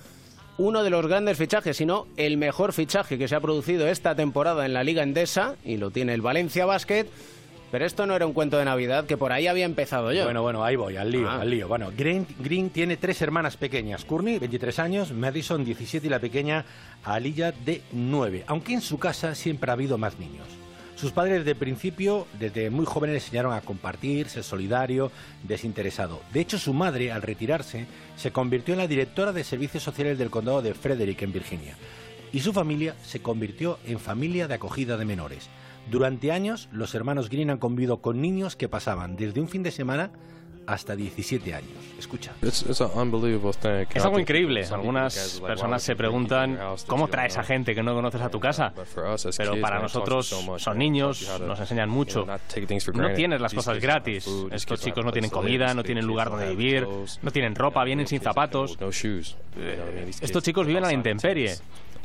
[0.59, 4.67] uno de los grandes fichajes, sino el mejor fichaje que se ha producido esta temporada
[4.67, 7.07] en la Liga Endesa, y lo tiene el Valencia Basket.
[7.71, 10.25] Pero esto no era un cuento de Navidad, que por ahí había empezado yo.
[10.25, 11.41] Bueno, bueno, ahí voy, al lío, Ah.
[11.41, 11.67] al lío.
[11.69, 14.05] Bueno, Green, Green tiene tres hermanas pequeñas.
[14.05, 16.65] Courtney, 23 años, Madison, 17 y la pequeña
[17.05, 18.45] Aliyah, de 9.
[18.47, 20.47] Aunque en su casa siempre ha habido más niños.
[20.95, 25.11] Sus padres de principio, desde muy jóvenes, le enseñaron a compartir, ser solidario,
[25.43, 26.23] desinteresado.
[26.33, 30.31] De hecho, su madre, al retirarse, se convirtió en la directora de servicios sociales del
[30.31, 31.77] condado de Frederick, en Virginia.
[32.33, 35.49] Y su familia se convirtió en familia de acogida de menores.
[35.91, 39.71] Durante años, los hermanos Green han convivido con niños que pasaban desde un fin de
[39.71, 40.11] semana
[40.67, 41.71] hasta 17 años.
[41.97, 42.33] Escucha.
[42.43, 44.65] Es algo increíble.
[44.65, 48.73] Algunas personas se preguntan cómo traes a gente que no conoces a tu casa.
[49.37, 52.27] Pero para nosotros son niños, nos enseñan mucho.
[52.95, 54.29] No tienes las cosas gratis.
[54.51, 56.87] Estos chicos no tienen comida, no tienen lugar donde vivir,
[57.23, 58.77] no tienen ropa, vienen sin zapatos.
[60.21, 61.55] Estos chicos viven a la intemperie.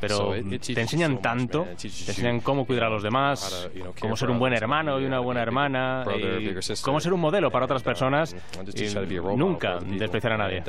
[0.01, 4.53] Pero te enseñan tanto, te enseñan cómo cuidar a los demás, cómo ser un buen
[4.53, 6.03] hermano y una buena hermana,
[6.39, 8.35] y cómo ser un modelo para otras personas
[8.73, 10.61] y nunca despreciar a nadie.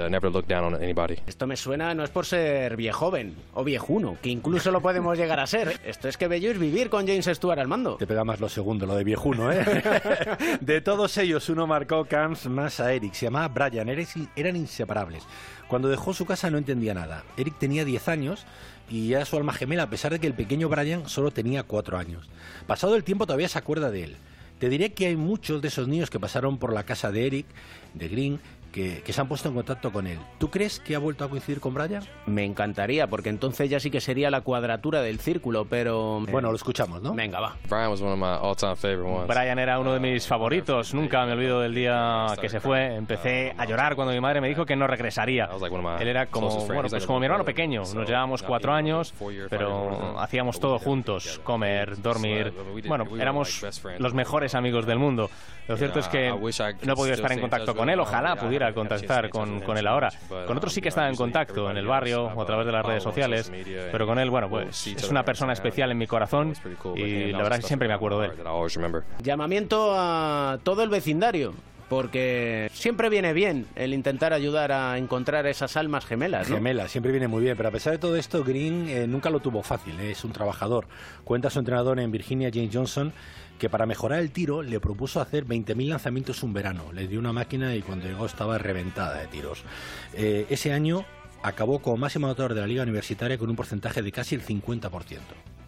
[1.27, 5.41] Esto me suena, no es por ser viejoven o viejuno, que incluso lo podemos llegar
[5.41, 5.81] a ser.
[5.85, 7.97] Esto es que bello es vivir con James Stewart al mando.
[7.97, 9.65] Te pega más lo segundo, lo de viejuno, ¿eh?
[10.61, 13.15] de todos ellos, uno marcó Camps más a Eric.
[13.15, 13.89] Se llamaba Brian.
[13.89, 15.25] Eres- Eran inseparables.
[15.69, 17.25] Cuando dejó su casa no entendía nada.
[17.37, 18.45] Eric tenía 10 años
[18.93, 21.97] y era su alma gemela, a pesar de que el pequeño Brian solo tenía 4
[21.97, 22.29] años.
[22.67, 24.17] Pasado el tiempo todavía se acuerda de él.
[24.59, 27.47] Te diré que hay muchos de esos niños que pasaron por la casa de Eric,
[27.95, 28.41] de Green,
[28.73, 30.19] que, que se han puesto en contacto con él.
[30.39, 32.03] ¿Tú crees que ha vuelto a coincidir con Brian?
[32.27, 36.21] Me encantaría, porque entonces ya sí que sería la cuadratura del círculo, pero...
[36.31, 37.15] Bueno, lo escuchamos, ¿no?
[37.15, 37.57] Venga, va.
[39.27, 40.95] Brian era uno de mis favoritos.
[40.95, 42.95] Nunca me olvido del día que se fue.
[42.97, 45.49] Empecé a llorar cuando mi madre me dijo que no regresaría.
[46.01, 47.83] Él era como, bueno, pues como mi hermano pequeño.
[47.83, 49.15] Nos llevábamos cuatro años,
[49.51, 51.41] pero hacíamos todo juntos.
[51.45, 52.53] Comer, dormir.
[52.87, 53.65] Bueno, éramos
[53.99, 55.31] los mejores amigos del mundo.
[55.69, 58.01] Lo cierto es que no he podido estar en contacto con él.
[58.01, 60.11] Ojalá pudiera contactar con, con él ahora.
[60.47, 62.85] Con otros sí que estaba en contacto, en el barrio o a través de las
[62.85, 63.51] redes sociales.
[63.91, 66.55] Pero con él, bueno, pues es una persona especial en mi corazón
[66.95, 68.33] y la verdad es que siempre me acuerdo de él.
[69.23, 71.55] Llamamiento a todo el vecindario,
[71.93, 76.55] porque siempre viene bien el intentar ayudar a encontrar esas almas gemelas, ¿no?
[76.57, 79.41] Gemela, siempre viene muy bien, pero a pesar de todo esto, Green eh, nunca lo
[79.41, 80.87] tuvo fácil, eh, es un trabajador.
[81.23, 83.13] Cuenta su entrenador en Virginia, James Johnson,
[83.59, 86.95] que para mejorar el tiro le propuso hacer 20.000 lanzamientos un verano.
[86.95, 89.63] Le dio una máquina y cuando llegó estaba reventada de tiros.
[90.15, 91.05] Eh, ese año
[91.43, 95.19] acabó como máximo anotador de la liga universitaria con un porcentaje de casi el 50%.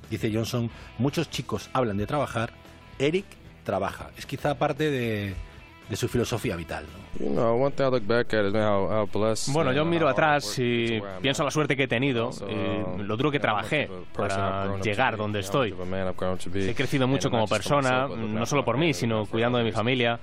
[0.08, 2.54] Dice Johnson, muchos chicos hablan de trabajar,
[2.98, 3.26] Eric
[3.62, 4.10] trabaja.
[4.16, 5.34] Es quizá parte de,
[5.88, 6.84] de su filosofía vital.
[6.84, 7.04] ¿no?
[9.52, 13.38] Bueno, yo miro atrás y pienso la suerte que he tenido, y lo duro que
[13.38, 15.72] trabajé para llegar donde estoy.
[16.70, 20.18] He crecido mucho como persona, no solo por mí, sino cuidando de mi familia,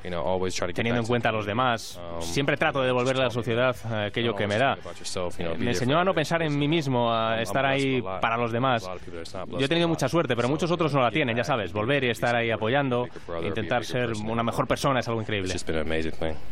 [0.73, 1.99] teniendo en cuenta a los demás.
[2.19, 4.77] Siempre trato de devolverle a la sociedad eh, aquello que me da.
[5.53, 8.83] Eh, Me enseñó a no pensar en mí mismo, a estar ahí para los demás.
[9.47, 11.71] Yo he tenido mucha suerte, pero muchos otros no la tienen, ya sabes.
[11.71, 13.07] Volver y estar ahí apoyando,
[13.43, 15.50] intentar ser una mejor persona es algo increíble.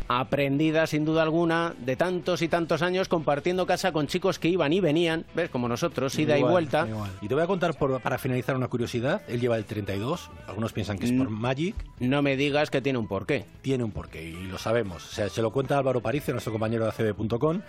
[0.08, 4.72] Aprendida sin duda alguna de tantos y tantos años compartiendo casa con chicos que iban
[4.72, 5.50] y venían, ¿ves?
[5.50, 6.86] Como nosotros, ida y Igual, vuelta.
[6.88, 7.10] igual.
[7.22, 9.22] Y te voy a contar por- para finalizar una curiosidad.
[9.28, 10.30] Él lleva el 32.
[10.46, 11.74] Algunos piensan que es por Magic.
[12.00, 13.44] No me digas que tiene un porqué.
[13.62, 15.04] Tiene un porqué y lo sabemos.
[15.06, 17.60] O sea, se lo cuenta Álvaro Paricio, nuestro compañero de ACB.com.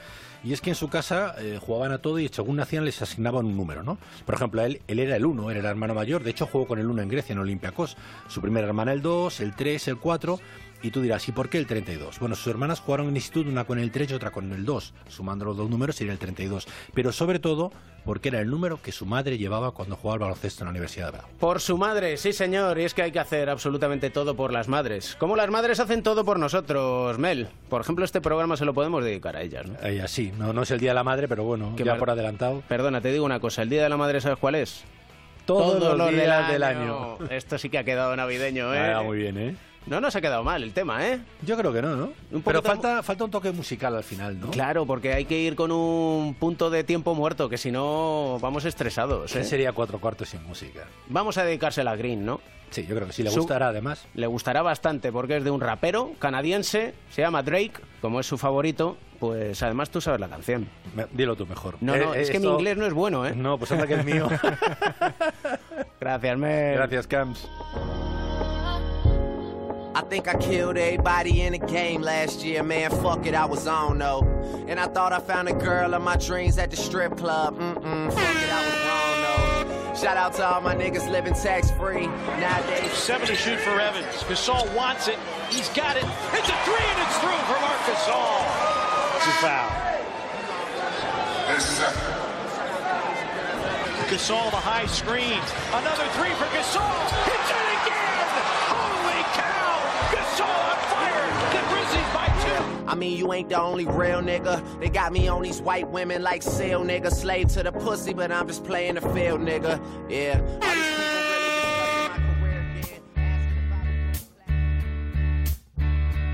[0.43, 3.45] Y es que en su casa eh, jugaban a todo y según nacían les asignaban
[3.45, 3.99] un número, ¿no?
[4.25, 6.23] Por ejemplo, él, él era el 1, era el hermano mayor.
[6.23, 7.95] De hecho, jugó con el 1 en Grecia, en Olympiacos.
[8.27, 10.39] Su primera hermana el 2, el 3, el 4.
[10.83, 12.19] Y tú dirás, ¿y por qué el 32?
[12.19, 14.93] Bueno, sus hermanas jugaron en instituto, una con el 3 y otra con el 2.
[15.07, 16.67] Sumando los dos números sería el 32.
[16.93, 17.71] Pero sobre todo
[18.03, 21.07] porque era el número que su madre llevaba cuando jugaba al baloncesto en la Universidad
[21.07, 21.33] de Brown.
[21.39, 24.67] Por su madre, sí señor, y es que hay que hacer absolutamente todo por las
[24.67, 25.15] madres.
[25.19, 27.49] Como las madres hacen todo por nosotros, Mel.
[27.69, 29.75] Por ejemplo, este programa se lo podemos dedicar a ellas, ¿no?
[29.87, 32.09] Ella sí, no, no es el Día de la Madre, pero bueno, Qué ya por
[32.09, 32.63] adelantado.
[32.67, 34.83] Perdona, te digo una cosa, el Día de la Madre, ¿sabes cuál es?
[35.45, 37.17] Todos los días del año.
[37.29, 38.93] Esto sí que ha quedado navideño, ¿eh?
[38.93, 39.55] Ah, muy bien, ¿eh?
[39.87, 41.19] No nos ha quedado mal el tema, ¿eh?
[41.41, 42.13] Yo creo que no, ¿no?
[42.31, 44.51] Un Pero falta, falta un toque musical al final, ¿no?
[44.51, 48.63] Claro, porque hay que ir con un punto de tiempo muerto, que si no vamos
[48.65, 49.33] estresados.
[49.33, 49.43] ¿Qué ¿eh?
[49.43, 50.85] sería cuatro cuartos sin música?
[51.09, 52.41] Vamos a dedicársela a Green, ¿no?
[52.69, 53.23] Sí, yo creo que sí.
[53.23, 54.05] Le Su- gustará además.
[54.13, 58.37] Le gustará bastante porque es de un rapero canadiense, se llama Drake, como es su
[58.37, 60.69] favorito, pues además tú sabes la canción.
[60.95, 61.75] Me- Dilo tú mejor.
[61.81, 63.33] No, no, Eh, es que mi inglés no es bueno, ¿eh?
[63.35, 64.29] No, pues anda que el mío.
[65.99, 66.75] Gracias, Mel.
[66.75, 67.49] Gracias, Camps.
[69.93, 72.89] I think I killed everybody in the game last year, man.
[72.89, 74.21] Fuck it, I was on though.
[74.67, 77.57] And I thought I found a girl of my dreams at the strip club.
[77.57, 79.93] Mm-mm, fuck it, I was wrong though.
[79.95, 82.91] Shout out to all my niggas living tax free nowadays.
[82.93, 84.05] Seven to shoot for Evans.
[84.23, 85.19] Gasol wants it.
[85.49, 86.05] He's got it.
[86.33, 88.47] It's a three and it's through for Marc Gasol.
[89.17, 89.91] It's a foul.
[94.07, 95.39] Gasol the high screen.
[95.71, 96.91] Another three for Gasol.
[97.27, 97.40] Hits
[102.91, 104.61] I mean, you ain't the only real nigga.
[104.81, 107.09] They got me on these white women like seal nigga.
[107.09, 109.81] Slave to the pussy, but I'm just playing the field, nigga.
[110.09, 110.41] Yeah.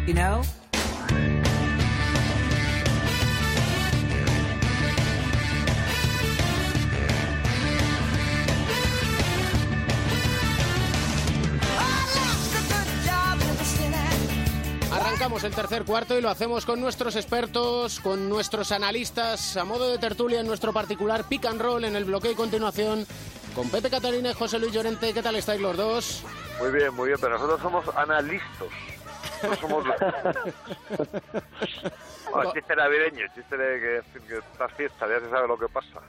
[0.08, 0.42] You know?
[15.18, 19.90] Arrancamos el tercer cuarto y lo hacemos con nuestros expertos, con nuestros analistas, a modo
[19.90, 23.04] de tertulia en nuestro particular pick and roll en el bloqueo y continuación,
[23.56, 25.16] con Pepe Catalina y José Luis Llorente.
[25.16, 26.24] ¿Qué tal estáis los dos?
[26.60, 28.68] Muy bien, muy bien, pero nosotros somos analistas.
[29.42, 29.86] No somos...
[32.32, 36.00] bueno, chiste navideño, chiste de que, que estas fiestas, ya se sabe lo que pasa.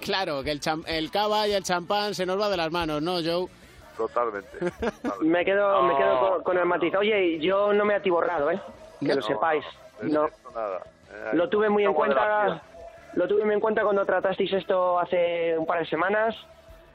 [0.00, 3.16] Claro, que el, el cava y el champán se nos va de las manos, ¿no,
[3.22, 3.46] Joe?
[3.96, 4.58] Totalmente.
[5.22, 6.94] Me quedo, me quedo con, con el matiz.
[6.96, 8.60] Oye, yo no me he atiborrado, ¿eh?
[9.00, 9.64] Que lo sepáis.
[10.02, 10.28] No.
[10.54, 10.80] nada.
[11.12, 12.60] Eh, Lo tuve muy en cuenta.
[13.14, 16.34] Lo tuve muy en cuenta cuando tratasteis esto hace un par de semanas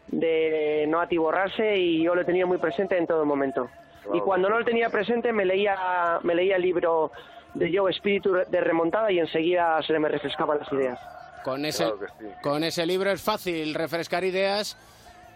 [0.07, 3.69] de no atiborrarse y yo lo tenía muy presente en todo momento.
[4.13, 7.11] y cuando no lo tenía presente me leía me leía el libro
[7.53, 10.99] de Joe Espíritu de remontada y enseguida se me refrescaban las ideas.
[11.43, 12.31] Con ese, Claro que sí.
[12.41, 14.75] con ese libro es fácil refrescar ideas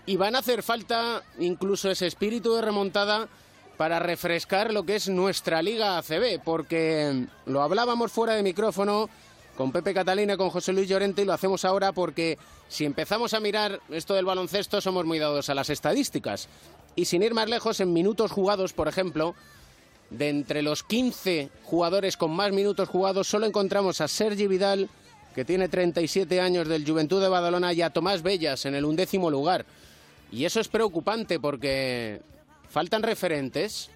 [0.06, 3.28] y van a hacer falta incluso ese espíritu de remontada
[3.78, 9.10] para refrescar lo que es nuestra Liga ACB, porque lo hablábamos fuera de micrófono
[9.58, 12.38] con Pepe Catalina y con José Luis Llorente y lo hacemos ahora porque
[12.68, 16.48] si empezamos a mirar esto del baloncesto somos muy dados a las estadísticas.
[16.96, 19.36] Y sin ir más lejos, en minutos jugados, por ejemplo,
[20.12, 24.90] de entre los 15 jugadores con más minutos jugados, solo encontramos a Sergi Vidal,
[25.34, 29.32] que tiene 37 años del Juventud de Badalona, y a Tomás Bellas en el undécimo
[29.32, 29.66] lugar.
[30.34, 32.20] Y eso es preocupante porque
[32.70, 33.92] faltan referentes.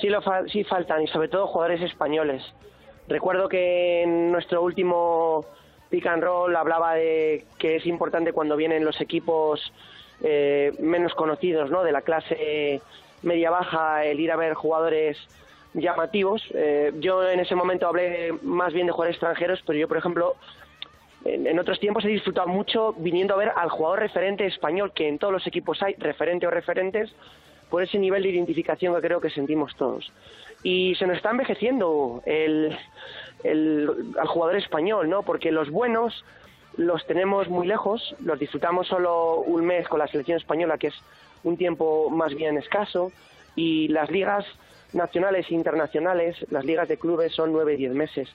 [0.00, 2.42] Sí, lo fa- sí faltan, y sobre todo jugadores españoles.
[3.06, 5.44] Recuerdo que en nuestro último
[5.90, 9.60] pick and roll hablaba de que es importante cuando vienen los equipos
[10.22, 11.82] eh, menos conocidos, ¿no?
[11.84, 12.80] De la clase
[13.22, 15.18] media-baja, el ir a ver jugadores
[15.74, 16.42] llamativos.
[16.54, 20.34] Eh, yo en ese momento hablé más bien de jugadores extranjeros, pero yo, por ejemplo,
[21.26, 25.18] en, otros tiempos he disfrutado mucho viniendo a ver al jugador referente español, que en
[25.18, 27.10] todos los equipos hay, referente o referentes,
[27.70, 30.12] por ese nivel de identificación que creo que sentimos todos.
[30.62, 32.76] Y se nos está envejeciendo el,
[33.44, 35.22] el- al jugador español, ¿no?
[35.22, 36.24] Porque los buenos
[36.76, 40.94] los tenemos muy lejos, los disfrutamos solo un mes con la selección española, que es
[41.42, 43.12] un tiempo más bien escaso,
[43.54, 44.44] y las ligas
[44.92, 48.28] nacionales e internacionales, las ligas de clubes son nueve, diez meses.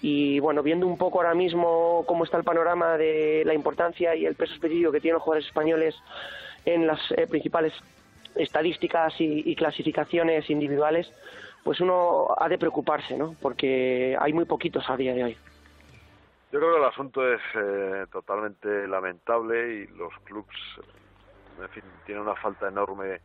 [0.00, 4.26] Y bueno, viendo un poco ahora mismo cómo está el panorama de la importancia y
[4.26, 5.96] el peso específico que tienen los jugadores españoles
[6.64, 7.72] en las eh, principales
[8.34, 11.12] estadísticas y, y clasificaciones individuales,
[11.64, 13.34] pues uno ha de preocuparse, ¿no?
[13.42, 15.36] Porque hay muy poquitos a día de hoy.
[16.50, 20.56] Yo creo que el asunto es eh, totalmente lamentable y los clubs,
[21.60, 23.20] en fin, tienen una falta enorme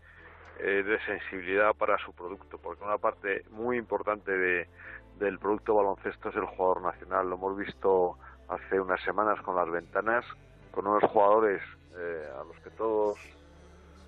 [0.59, 4.67] eh, de sensibilidad para su producto, porque una parte muy importante de,
[5.23, 7.29] del producto baloncesto es el jugador nacional.
[7.29, 8.17] Lo hemos visto
[8.49, 10.25] hace unas semanas con las ventanas,
[10.71, 11.61] con unos jugadores
[11.95, 13.17] eh, a los que todos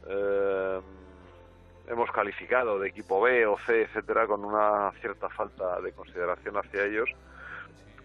[0.08, 0.82] eh,
[1.88, 6.84] hemos calificado de equipo B o C, etcétera, con una cierta falta de consideración hacia
[6.84, 7.10] ellos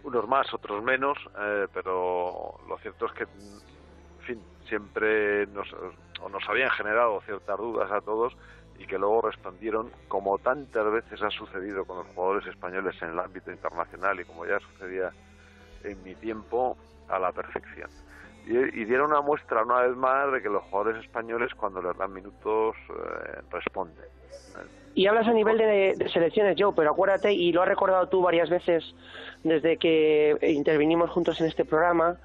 [0.02, 3.26] unos más, otros menos, eh, pero lo cierto es que,
[4.20, 5.68] fin, siempre nos,
[6.30, 8.34] nos habían generado ciertas dudas a todos
[8.80, 13.18] y que luego respondieron, como tantas veces ha sucedido con los jugadores españoles en el
[13.20, 15.10] ámbito internacional y como ya sucedía
[15.84, 16.76] en mi tiempo,
[17.08, 17.90] a la perfección.
[18.46, 21.96] y, y dieron una muestra una vez más de que los jugadores españoles cuando les
[21.96, 24.06] dan minutos eh, responden.
[24.94, 28.22] Y hablas a nivel de, de selecciones, Joe, pero acuérdate, y lo has recordado tú
[28.22, 28.82] varias veces
[29.44, 32.16] desde que intervinimos juntos en este programa,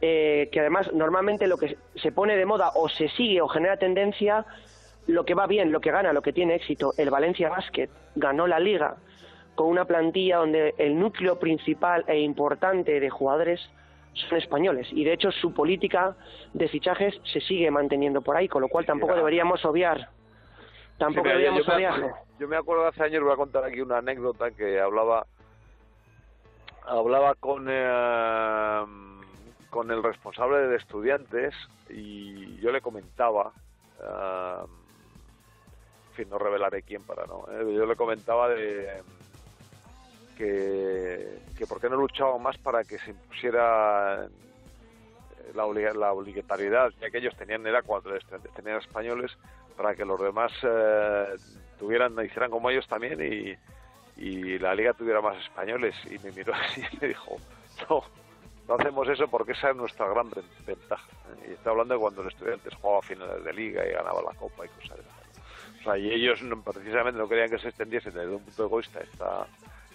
[0.00, 3.76] eh, que además normalmente lo que se pone de moda o se sigue o genera
[3.76, 4.44] tendencia,
[5.08, 6.92] lo que va bien, lo que gana, lo que tiene éxito.
[6.96, 8.96] El Valencia Basket ganó la liga
[9.56, 13.60] con una plantilla donde el núcleo principal e importante de jugadores
[14.14, 14.86] son españoles.
[14.92, 16.14] Y de hecho su política
[16.52, 20.08] de fichajes se sigue manteniendo por ahí, con lo cual tampoco deberíamos obviar
[20.98, 23.36] tampoco Sí, mira, yo- deberíamos yo, me acuerdo, yo me acuerdo hace años, voy a
[23.36, 25.26] contar aquí una anécdota que hablaba
[26.86, 28.84] hablaba con eh,
[29.70, 31.54] con el responsable de estudiantes
[31.90, 33.52] y yo le comentaba
[34.02, 34.62] eh,
[36.18, 39.02] fin no revelaré quién para no eh, yo le comentaba de
[40.36, 46.12] que, que por qué no luchaba más para que se impusiera eh, la, obliga- la
[46.12, 48.14] obligatoriedad, ya que ellos tenían, era cuatro
[48.54, 49.32] tenían españoles,
[49.76, 51.36] para que los demás eh,
[51.78, 53.56] tuvieran, hicieran como ellos también y,
[54.22, 55.94] y la liga tuviera más españoles.
[56.10, 57.36] Y me miró así y me dijo,
[57.88, 58.02] no,
[58.68, 61.08] no hacemos eso porque esa es nuestra gran ven- ventaja.
[61.48, 64.64] Y está hablando de cuando los estudiantes jugaba finales de liga y ganaba la copa
[64.66, 65.27] y cosas de.
[65.80, 69.00] O sea, y ellos no- precisamente no querían que se extendiese desde un punto egoísta
[69.00, 69.46] esta,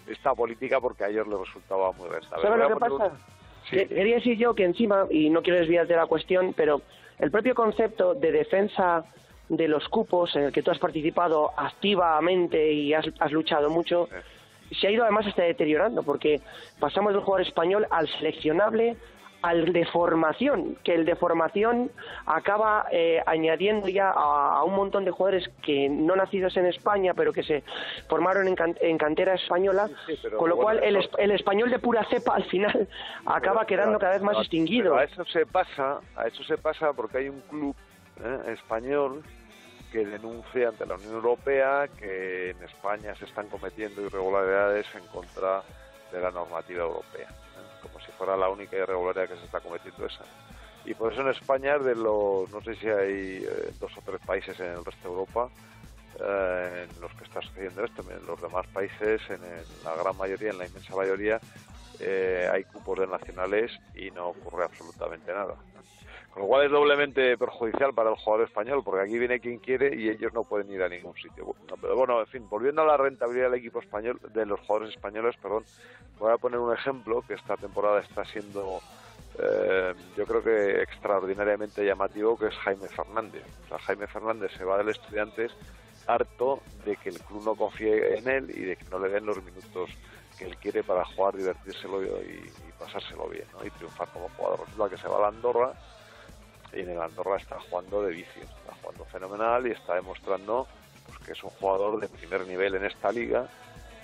[0.08, 2.42] esta política porque a ellos les resultaba muy rentable.
[2.42, 3.16] ¿Sabes lo que un- pasa?
[3.70, 6.82] Que- Quería decir yo que encima, y no quiero desviarte de la cuestión, pero
[7.18, 9.04] el propio concepto de defensa
[9.48, 14.08] de los cupos en el que tú has participado activamente y has, has luchado mucho,
[14.80, 16.40] se ha ido además hasta deteriorando, porque
[16.80, 18.96] pasamos del jugador español al seleccionable,
[19.44, 21.90] al de formación, que el de formación
[22.24, 27.12] acaba eh, añadiendo ya a, a un montón de jugadores que no nacidos en España,
[27.14, 27.62] pero que se
[28.08, 29.90] formaron en, can- en cantera española,
[30.38, 32.88] con lo bueno, cual el, eso- es- el español de pura cepa al final
[33.26, 34.96] acaba Pero, quedando cada vez más extinguido.
[34.96, 37.76] a eso se pasa, a eso se pasa porque hay un club
[38.24, 38.52] ¿eh?
[38.54, 39.22] español
[39.92, 45.62] que denuncia ante la Unión Europea que en España se están cometiendo irregularidades en contra
[46.10, 47.28] de la normativa europea.
[47.84, 50.24] Como si fuera la única irregularidad que se está cometiendo esa.
[50.84, 54.02] Y por eso en España es de los, no sé si hay eh, dos o
[54.04, 55.48] tres países en el resto de Europa
[56.20, 58.02] eh, en los que está sucediendo esto.
[58.10, 59.40] En los demás países, en,
[59.84, 61.40] la gran mayoría, en la inmensa mayoría,
[62.00, 65.54] eh, hay cupos de nacionales y no ocurre absolutamente nada.
[66.36, 70.08] Lo cual es doblemente perjudicial para el jugador español, porque aquí viene quien quiere y
[70.08, 71.54] ellos no pueden ir a ningún sitio.
[71.80, 75.36] Pero bueno, en fin, volviendo a la rentabilidad del equipo español, de los jugadores españoles,
[75.40, 75.64] perdón,
[76.18, 78.80] voy a poner un ejemplo que esta temporada está siendo,
[79.38, 83.44] eh, yo creo que extraordinariamente llamativo, que es Jaime Fernández.
[83.66, 85.52] O sea, Jaime Fernández se va del Estudiantes
[86.08, 89.24] harto de que el club no confíe en él y de que no le den
[89.24, 89.88] los minutos
[90.36, 93.64] que él quiere para jugar, divertírselo y, y pasárselo bien ¿no?
[93.64, 94.60] y triunfar como jugador.
[94.66, 95.72] Resulta que se va a la Andorra
[96.76, 100.66] y en el Andorra está jugando de vicio, está jugando fenomenal y está demostrando
[101.06, 103.48] pues, que es un jugador de primer nivel en esta liga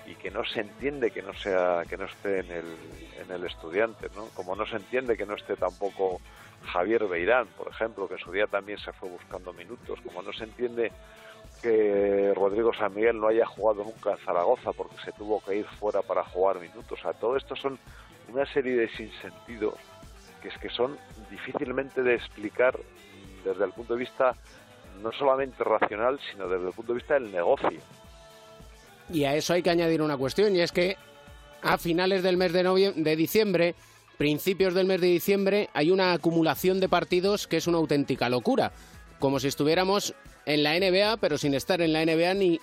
[0.06, 2.76] y que no se entiende que no sea que no esté en el,
[3.22, 4.26] en el estudiante, ¿no?
[4.34, 6.20] Como no se entiende que no esté tampoco
[6.64, 10.32] Javier Beirán, por ejemplo, que en su día también se fue buscando minutos, como no
[10.32, 10.92] se entiende
[11.62, 15.66] que Rodrigo San Miguel no haya jugado nunca en Zaragoza porque se tuvo que ir
[15.66, 16.98] fuera para jugar minutos.
[16.98, 17.78] O sea, todo esto son
[18.28, 19.74] una serie de sinsentidos
[20.40, 20.96] que es que son
[21.30, 22.78] difícilmente de explicar
[23.44, 24.34] desde el punto de vista
[25.02, 27.78] no solamente racional, sino desde el punto de vista del negocio.
[29.12, 30.96] Y a eso hay que añadir una cuestión, y es que
[31.62, 33.74] a finales del mes de, de diciembre,
[34.18, 38.72] principios del mes de diciembre, hay una acumulación de partidos que es una auténtica locura.
[39.18, 40.14] Como si estuviéramos
[40.46, 42.60] en la NBA, pero sin estar en la NBA ni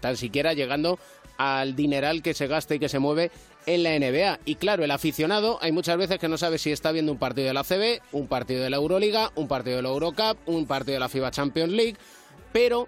[0.00, 0.98] tan siquiera llegando
[1.36, 3.30] al dineral que se gasta y que se mueve
[3.68, 4.40] en la NBA.
[4.46, 7.48] Y claro, el aficionado hay muchas veces que no sabe si está viendo un partido
[7.48, 10.94] de la CB, un partido de la Euroliga, un partido de la Eurocup, un partido
[10.94, 11.96] de la FIBA Champions League,
[12.52, 12.86] pero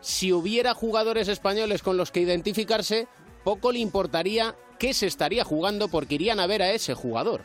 [0.00, 3.08] si hubiera jugadores españoles con los que identificarse,
[3.44, 7.42] poco le importaría qué se estaría jugando porque irían a ver a ese jugador.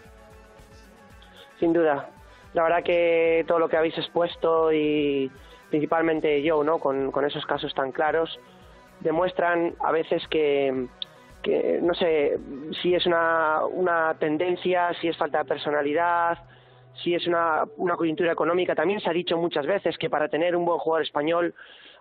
[1.60, 2.10] Sin duda.
[2.54, 5.30] La verdad que todo lo que habéis expuesto y
[5.70, 6.80] principalmente yo, ¿no?
[6.80, 8.40] Con, con esos casos tan claros,
[9.02, 10.88] demuestran a veces que,
[11.48, 12.38] que, no sé
[12.82, 16.38] si es una, una tendencia, si es falta de personalidad,
[17.04, 18.76] si es una, una coyuntura económica.
[18.76, 21.54] También se ha dicho muchas veces que para tener un buen jugador español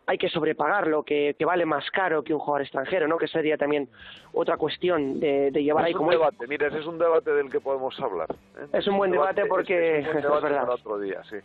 [0.09, 3.19] hay que sobrepagarlo, que, que vale más caro que un jugador extranjero, ¿no?
[3.19, 3.89] Que sería también
[4.33, 7.33] otra cuestión de, de llevar ahí es un como debate, mira, ese es un debate
[7.33, 8.29] del que podemos hablar.
[8.31, 8.67] ¿eh?
[8.73, 11.37] Es un buen debate porque- es un buen es debate para otro día, sí.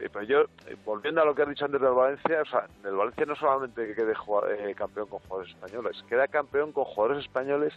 [0.00, 2.66] Eh, pero yo, eh, volviendo a lo que has dicho antes del Valencia, o sea,
[2.82, 7.24] del Valencia no solamente que quede eh, campeón con jugadores españoles, queda campeón con jugadores
[7.24, 7.72] españoles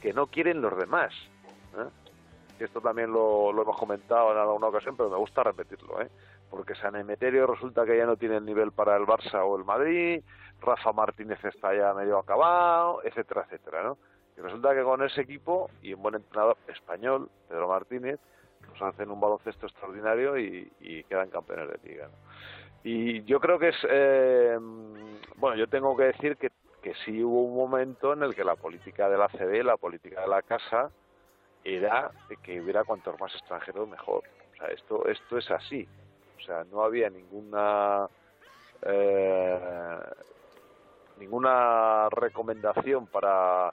[0.00, 1.12] que no quieren los demás.
[1.76, 1.88] ¿eh?
[2.58, 6.08] esto también lo, lo hemos comentado en alguna ocasión, pero me gusta repetirlo, ¿eh?
[6.50, 9.64] porque San Emeterio resulta que ya no tiene el nivel para el Barça o el
[9.64, 10.22] Madrid,
[10.60, 13.98] Rafa Martínez está ya medio acabado, etcétera, etcétera, ¿no?
[14.36, 18.18] Y resulta que con ese equipo y un buen entrenador español, Pedro Martínez,
[18.74, 22.08] nos hacen un baloncesto extraordinario y, quedan campeones de liga.
[22.82, 24.58] Y yo creo que es, eh,
[25.36, 26.50] bueno, yo tengo que decir que,
[26.82, 30.20] que sí hubo un momento en el que la política de la CD, la política
[30.20, 30.90] de la casa,
[31.64, 32.10] era
[32.42, 34.22] que hubiera cuantos más extranjeros mejor.
[34.52, 35.88] O sea, esto, esto es así.
[36.36, 38.06] O sea, no había ninguna
[38.82, 39.98] eh,
[41.18, 43.72] ninguna recomendación para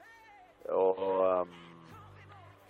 [0.70, 1.50] o, um,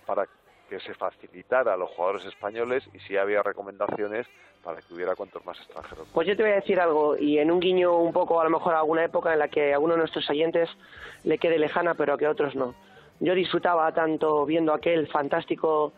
[0.06, 0.28] para
[0.72, 4.26] que se facilitara a los jugadores españoles y sí había recomendaciones
[4.64, 6.08] para que hubiera cuantos más extranjeros.
[6.14, 8.52] Pues yo te voy a decir algo, y en un guiño un poco, a lo
[8.52, 10.70] mejor a alguna época en la que a uno de nuestros oyentes
[11.26, 12.74] le quede lejana, pero que a otros no.
[13.20, 15.92] Yo disfrutaba tanto viendo aquel fantástico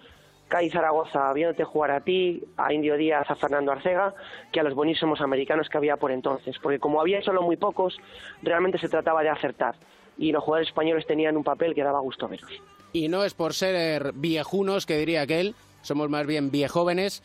[0.47, 4.15] CAI Zaragoza, viéndote jugar a ti, a Indio Díaz, a Fernando Arcega,
[4.51, 6.57] que a los buenísimos americanos que había por entonces.
[6.57, 7.95] Porque como había solo muy pocos,
[8.41, 9.75] realmente se trataba de acertar.
[10.17, 12.59] Y los jugadores españoles tenían un papel que daba gusto veros.
[12.93, 17.23] Y no es por ser viejunos, que diría aquel, somos más bien viejóvenes,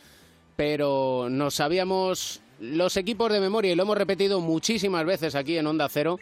[0.56, 5.66] pero nos sabíamos los equipos de memoria y lo hemos repetido muchísimas veces aquí en
[5.66, 6.18] Onda Cero,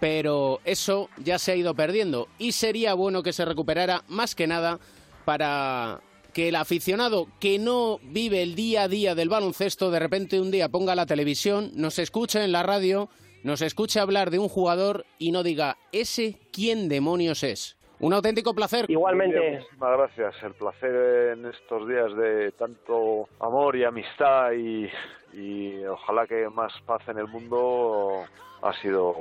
[0.00, 4.46] pero eso ya se ha ido perdiendo y sería bueno que se recuperara más que
[4.46, 4.80] nada
[5.24, 6.00] para
[6.32, 10.50] que el aficionado que no vive el día a día del baloncesto de repente un
[10.50, 13.08] día ponga la televisión, nos escuche en la radio,
[13.44, 17.76] nos escuche hablar de un jugador y no diga, ¿ese quién demonios es?
[18.02, 18.86] Un auténtico placer.
[18.88, 19.58] Igualmente.
[19.60, 20.42] Muchísimas gracias.
[20.42, 24.90] El placer en estos días de tanto amor y amistad y,
[25.32, 28.24] y ojalá que más paz en el mundo
[28.60, 29.14] ha sido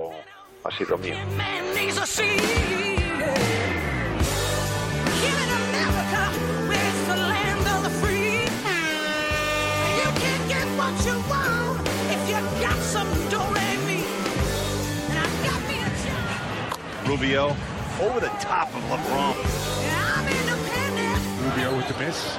[0.64, 1.14] ha sido mío.
[17.06, 17.71] Rubio
[18.02, 19.36] over the top of LeBron.
[21.44, 22.38] Rubio with the miss.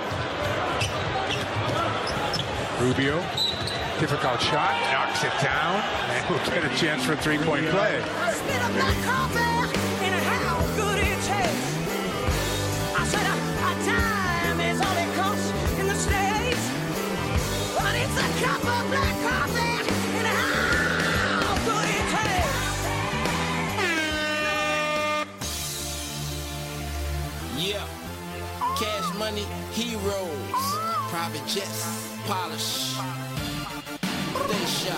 [2.81, 3.21] Rubio,
[4.01, 8.03] difficult shot, knocks it down, and we'll get a chance for a three-point play.
[29.75, 30.29] Heroes,
[31.09, 32.95] private jets, polish.
[34.49, 34.97] they shine.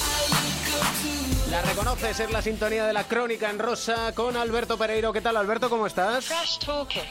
[0.00, 4.36] I look up to La reconoces, es la sintonía de la crónica en rosa con
[4.36, 5.12] Alberto Pereiro.
[5.12, 5.70] ¿Qué tal, Alberto?
[5.70, 6.28] ¿Cómo estás?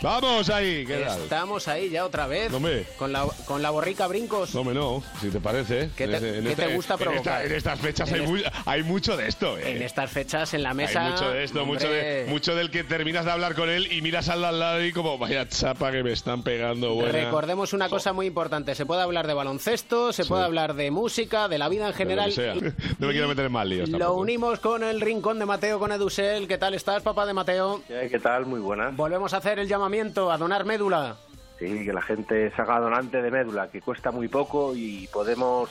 [0.02, 1.22] Vamos ahí, ¿qué tal?
[1.22, 2.52] Estamos ahí ya otra vez.
[2.54, 2.86] Hombre.
[2.98, 4.54] Con la, con la borrica brincos.
[4.54, 5.90] No, hombre, no, si te parece.
[5.96, 7.46] ¿Qué te- En qué te gusta en esta- provocar?
[7.46, 9.72] En, estas fechas En hay, mu- hay mucho de esto, ¿eh?
[9.78, 11.06] En estas fechas en la mesa.
[11.06, 14.02] Hay mucho de esto, mucho, de, mucho del que terminas de hablar con él y
[14.02, 17.12] miras al lado y como, vaya chapa que me están pegando, buena.
[17.14, 18.76] Recordemos una cosa muy importante.
[18.76, 22.34] Se puede hablar de baloncesto, se puede hablar de música, de la vida en general.
[23.00, 24.25] No me quiero meter en mal líos Lo tampoco.
[24.26, 26.48] Unimos con el rincón de Mateo, con Edusel.
[26.48, 27.84] ¿Qué tal estás, papá de Mateo?
[27.88, 28.48] ¿Qué tal?
[28.48, 28.96] Muy buenas.
[28.96, 31.16] Volvemos a hacer el llamamiento a donar médula.
[31.60, 35.70] Sí, que la gente se haga donante de médula, que cuesta muy poco y podemos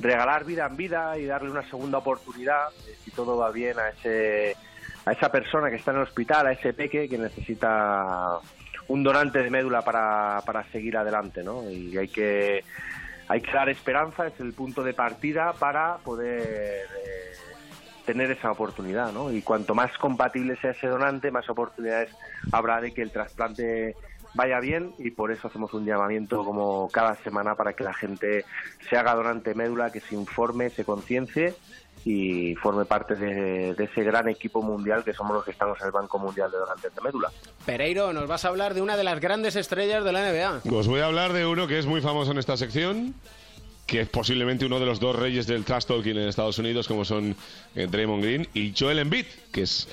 [0.00, 3.90] regalar vida en vida y darle una segunda oportunidad, eh, si todo va bien, a
[3.90, 4.56] ese
[5.04, 8.38] a esa persona que está en el hospital, a ese peque que necesita
[8.88, 11.70] un donante de médula para, para seguir adelante, ¿no?
[11.70, 12.64] Y hay que
[13.28, 17.26] hay que dar esperanza, es el punto de partida para poder eh,
[18.06, 19.30] tener esa oportunidad, ¿no?
[19.30, 22.10] Y cuanto más compatible sea ese donante, más oportunidades
[22.52, 23.96] habrá de que el trasplante
[24.34, 28.44] vaya bien y por eso hacemos un llamamiento como cada semana para que la gente
[28.88, 31.54] se haga donante médula, que se informe, se conciencie
[32.04, 35.86] y forme parte de, de ese gran equipo mundial que somos los que estamos en
[35.86, 37.32] el Banco Mundial de Donantes de Médula.
[37.64, 40.70] Pereiro, nos vas a hablar de una de las grandes estrellas de la NBA.
[40.72, 43.14] Os voy a hablar de uno que es muy famoso en esta sección,
[43.86, 47.04] que es posiblemente uno de los dos reyes del trash talking en Estados Unidos, como
[47.04, 47.36] son
[47.74, 49.86] eh, Draymond Green y Joel Embiid, que es...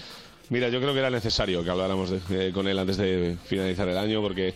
[0.50, 3.88] Mira, yo creo que era necesario que habláramos de- eh, con él antes de finalizar
[3.88, 4.54] el año, porque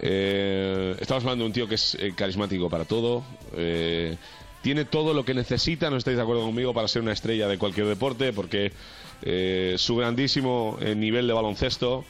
[0.00, 3.24] eh, estamos hablando de un tío que es eh, carismático para todo,
[4.62, 7.58] tiene todo lo que necesita, no estáis de acuerdo conmigo, para ser una estrella de
[7.58, 8.72] cualquier deporte, porque
[9.76, 12.04] su grandísimo nivel de baloncesto,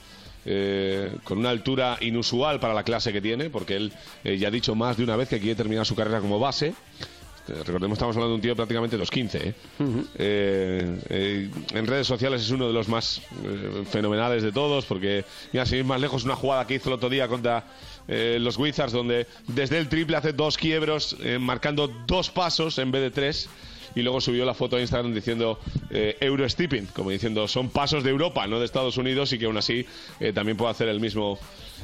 [0.44, 3.92] eh, con una altura inusual para la clase que tiene, porque él
[4.24, 6.74] eh, ya ha dicho más de una vez que quiere terminar su carrera como base.
[7.48, 9.34] Eh, recordemos, estamos hablando de un tío prácticamente 2.15.
[9.36, 9.54] ¿eh?
[10.18, 13.22] Eh, eh, en redes sociales es uno de los más
[13.90, 17.08] fenomenales de todos, porque, mira, sin ir más lejos, una jugada que hizo el otro
[17.08, 17.64] día contra
[18.08, 23.10] los Wizards, donde desde el triple hace dos quiebros, marcando dos pasos en vez de
[23.10, 23.50] tres.
[23.98, 25.58] Y luego subió la foto a Instagram diciendo
[25.90, 29.56] eh, Eurostepping, como diciendo son pasos de Europa, no de Estados Unidos, y que aún
[29.56, 29.84] así
[30.20, 31.36] eh, también puede hacer el mismo,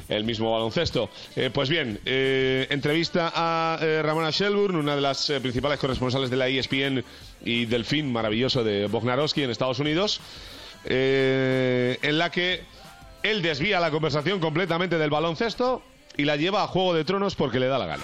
[0.07, 1.09] el mismo baloncesto.
[1.35, 6.47] Eh, pues bien, eh, entrevista a Ramona Shelburne, una de las principales corresponsales de la
[6.47, 7.03] ESPN
[7.43, 10.21] y del fin maravilloso de Bognarowski en Estados Unidos,
[10.85, 12.61] en la que
[13.23, 15.83] él desvía la conversación completamente del baloncesto
[16.15, 18.03] y la lleva a Juego de Tronos porque le da la gana.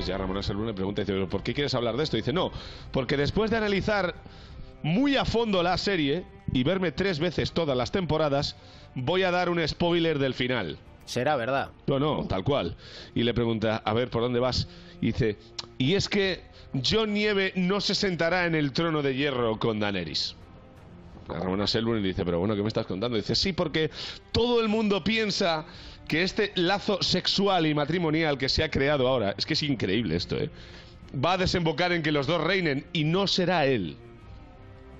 [0.00, 2.16] Entonces ya Ramona Shelburne le pregunta, dice, "¿Pero ¿por qué quieres hablar de esto?
[2.16, 2.50] dice, no,
[2.90, 4.14] porque después de analizar
[4.82, 6.24] muy a fondo la serie
[6.54, 8.56] y verme tres veces todas las temporadas,
[8.94, 10.78] voy a dar un spoiler del final.
[11.04, 11.68] Será verdad.
[11.86, 12.76] No, no, tal cual.
[13.14, 14.68] Y le pregunta, a ver, ¿por dónde vas?
[15.02, 15.36] Y dice,
[15.76, 16.44] y es que
[16.82, 20.34] John Nieve no se sentará en el trono de hierro con Daenerys.
[21.28, 23.18] A Ramona Selburne le dice, pero bueno, ¿qué me estás contando?
[23.18, 23.90] dice, sí, porque
[24.32, 25.66] todo el mundo piensa
[26.10, 30.16] que este lazo sexual y matrimonial que se ha creado ahora, es que es increíble
[30.16, 30.50] esto, ¿eh?
[31.14, 33.96] Va a desembocar en que los dos reinen y no será él.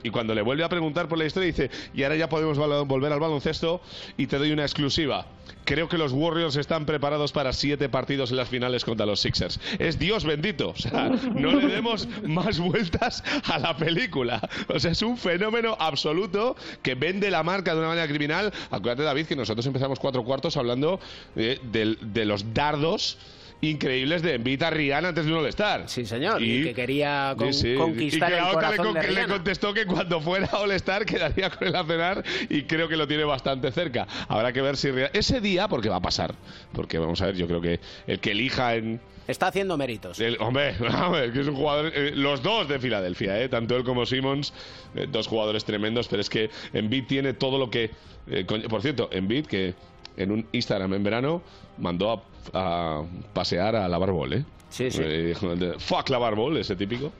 [0.02, 3.12] Y cuando le vuelve a preguntar por la historia, dice, y ahora ya podemos volver
[3.12, 3.80] al baloncesto
[4.16, 5.26] y te doy una exclusiva.
[5.64, 9.60] Creo que los Warriors están preparados para siete partidos en las finales contra los Sixers.
[9.78, 10.70] Es Dios bendito.
[10.70, 14.40] O sea, no le demos más vueltas a la película.
[14.68, 18.52] O sea, es un fenómeno absoluto que vende la marca de una manera criminal.
[18.70, 20.98] Acuérdate, David, que nosotros empezamos cuatro cuartos hablando
[21.36, 23.18] eh, del- de, los dardos
[23.62, 25.84] increíbles de Embiid a Rihanna antes de un All-Star.
[25.88, 26.42] Sí, señor.
[26.42, 27.74] Y, que quería con- Sí, sí.
[27.76, 31.04] conquistar y que el le, corazón con- de que le contestó que cuando fuera All-Star
[31.04, 34.06] quedaría con él a cenar y creo que lo tiene bastante cerca.
[34.28, 36.34] Habrá que ver si Rihanna- ese día, porque va a pasar,
[36.72, 40.18] porque vamos a ver, yo creo que el que elija en Está haciendo méritos.
[40.20, 40.74] el- hombre,
[41.10, 41.92] ver, que es un jugador.
[41.94, 44.52] eh, los dos de Filadelfia, eh, tanto él como Simmons,
[44.94, 47.90] eh, dos jugadores tremendos, pero es que Embiid tiene todo lo que.
[48.30, 49.74] eh, con- por cierto, Embiid que
[50.16, 51.42] en un Instagram en verano
[51.78, 52.22] mandó a,
[52.54, 53.02] a
[53.32, 54.44] pasear a la barbol, ¿eh?
[54.68, 55.02] Sí, sí.
[55.04, 55.34] Eh,
[55.78, 57.12] Fuck la barbol, ese típico.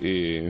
[0.00, 0.42] Y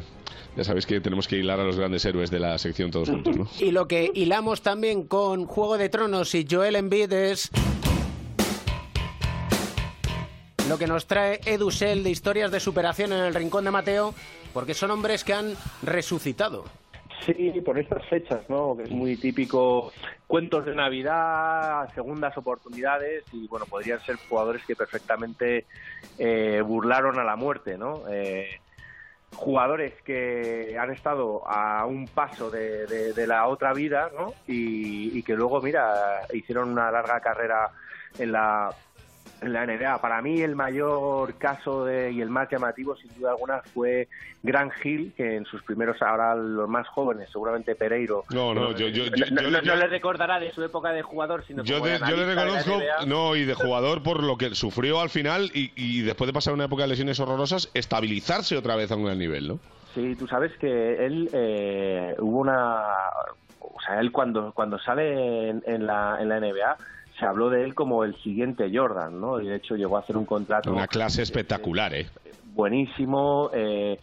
[0.57, 3.37] ya sabéis que tenemos que hilar a los grandes héroes de la sección todos juntos,
[3.37, 3.49] ¿no?
[3.61, 7.51] Y lo que hilamos también con Juego de Tronos y Joel Embiid es
[10.69, 14.15] lo que nos trae Edu Sel de historias de superación en el Rincón de Mateo,
[14.55, 16.65] porque son hombres que han resucitado.
[17.27, 18.77] Sí, por estas fechas, ¿no?
[18.77, 19.93] Que es muy típico
[20.27, 25.67] cuentos de Navidad, segundas oportunidades y, bueno, podrían ser jugadores que perfectamente
[26.19, 28.05] eh, burlaron a la muerte, ¿no?
[28.11, 28.49] Eh,
[29.33, 34.35] jugadores que han estado a un paso de, de- la otra vida, ¿no?
[34.47, 37.71] Y que luego, mira, hicieron una larga carrera
[38.19, 38.77] en la
[39.43, 40.01] en la NBA.
[40.01, 44.09] Para mí el mayor caso de, y el más llamativo, sin duda alguna, fue
[44.43, 48.25] Grant Hill, que en sus primeros, ahora los más jóvenes, seguramente Pereiro.
[48.31, 51.03] No, no, yo- yo- yo- no, yo no- no le recordará de su época de
[51.03, 54.55] jugador, sino Yo, como de- yo le reconozco, no, y de jugador por lo que
[54.55, 58.77] sufrió al final y, y después de pasar una época de lesiones horrorosas, estabilizarse otra
[58.77, 59.59] vez a un gran nivel, ¿no?
[59.95, 62.83] Sí, tú sabes que él eh, hubo una,
[63.61, 66.77] o sea, él cuando cuando sale en, en la en la NBA
[67.23, 69.41] se habló de él como el siguiente Jordan, ¿no?
[69.41, 72.09] Y de hecho llegó a hacer un contrato Una clase espectacular, ¿eh?
[72.53, 74.01] buenísimo, eh,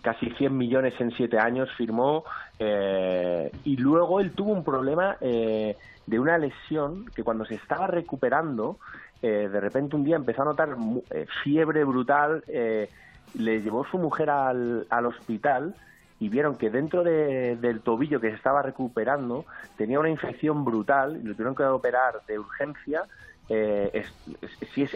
[0.00, 2.24] casi 100 millones en 7 años firmó
[2.58, 5.76] eh, y luego él tuvo un problema eh,
[6.06, 8.78] de una lesión que cuando se estaba recuperando,
[9.20, 10.70] eh, de repente un día empezó a notar
[11.10, 12.88] eh, fiebre brutal, eh,
[13.34, 15.74] le llevó su mujer al, al hospital
[16.20, 19.46] y vieron que dentro de- del tobillo que se estaba recuperando
[19.76, 23.04] tenía una infección brutal y lo tuvieron que operar de urgencia.
[23.48, 24.04] Eh,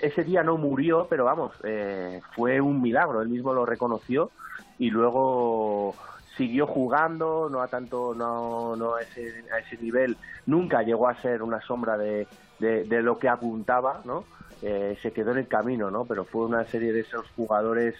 [0.03, 4.31] ese día no murió, pero vamos, eh, fue un milagro, él mismo lo reconoció
[4.79, 5.97] y luego
[6.37, 11.20] siguió jugando, no a tanto, no, no a, ese, a ese nivel, nunca llegó a
[11.23, 12.27] ser una sombra de,
[12.59, 14.25] de, de lo que apuntaba, ¿no?
[14.61, 16.07] Eh, se quedó en el camino, ¿no?
[16.07, 17.95] Pero fue una serie de esos jugadores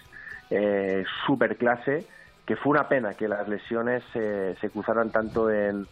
[0.51, 2.07] eh, super clase
[2.47, 5.87] que fue una pena que las lesiones eh, se cruzaran tanto en,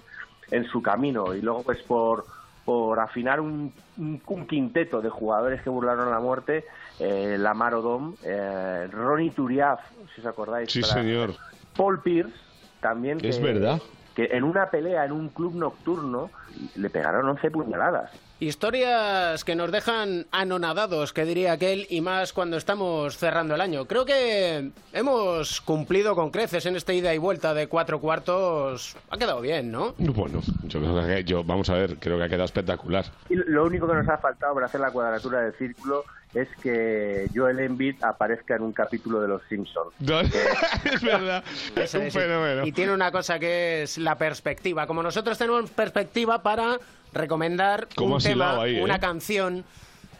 [0.50, 2.24] en su camino y luego pues por
[2.64, 6.66] por afinar un, un, un quinteto de jugadores que burlaron la muerte,
[7.00, 9.80] eh, Lamar Odom, eh, Ronnie Turiaf,
[10.14, 11.30] si os acordáis, Sí, para- señor.
[11.76, 12.34] Paul Pierce,
[12.80, 13.18] también.
[13.24, 13.80] Es que- verdad.
[14.14, 16.30] Que en una pelea en un club nocturno
[16.76, 18.10] le pegaron 11 puñaladas.
[18.40, 23.84] Historias que nos dejan anonadados, que diría aquel, y más cuando estamos cerrando el año.
[23.84, 28.96] Creo que hemos cumplido con creces en esta ida y vuelta de cuatro cuartos.
[29.10, 29.94] Ha quedado bien, ¿no?
[29.98, 33.04] Bueno, yo creo que yo, vamos a ver, creo que ha quedado espectacular.
[33.28, 36.04] Y lo único que nos ha faltado para hacer la cuadratura del círculo
[36.34, 39.92] es que Joel Embiid aparezca en un capítulo de Los Simpsons.
[40.00, 41.42] es verdad,
[41.74, 42.66] es un fenómeno.
[42.66, 44.86] Y tiene una cosa que es la perspectiva.
[44.86, 46.78] Como nosotros tenemos perspectiva para
[47.12, 48.82] recomendar ¿Cómo un tema, ahí, eh?
[48.82, 49.64] una canción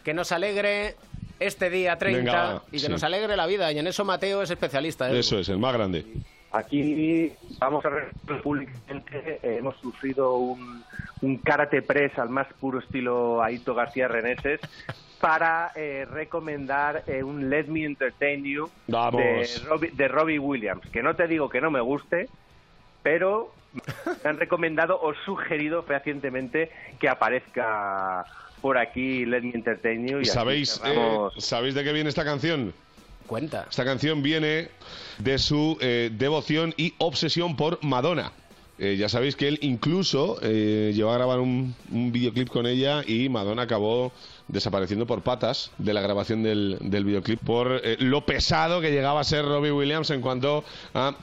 [0.03, 0.95] que nos alegre
[1.39, 2.89] este día 30 Venga, va, y que sí.
[2.89, 3.71] nos alegre la vida.
[3.71, 5.09] Y en eso Mateo es especialista.
[5.11, 5.19] ¿eh?
[5.19, 6.05] Eso es, el más grande.
[6.53, 10.83] Aquí vamos a ver públicamente, eh, hemos sufrido un,
[11.21, 14.59] un karate press al más puro estilo Aito García Reneses
[15.21, 19.47] para eh, recomendar eh, un Let Me Entertain You de.
[19.65, 22.27] Robbie, de Robbie Williams, que no te digo que no me guste,
[23.01, 23.53] pero
[24.23, 28.25] me han recomendado o sugerido fehacientemente que aparezca
[28.61, 30.19] por aquí Let Me Entertain You.
[30.19, 30.81] Y ¿Sabéis,
[31.37, 32.73] ¿Sabéis de qué viene esta canción?
[33.31, 33.65] Cuenta.
[33.69, 34.71] Esta canción viene
[35.19, 38.33] de su eh, devoción y obsesión por Madonna.
[38.83, 43.03] Eh, ya sabéis que él incluso eh, llegó a grabar un, un videoclip con ella
[43.05, 44.11] y Madonna acabó
[44.47, 49.19] desapareciendo por patas de la grabación del, del videoclip por eh, lo pesado que llegaba
[49.19, 50.63] a ser Robbie Williams en cuanto
[50.95, 51.15] a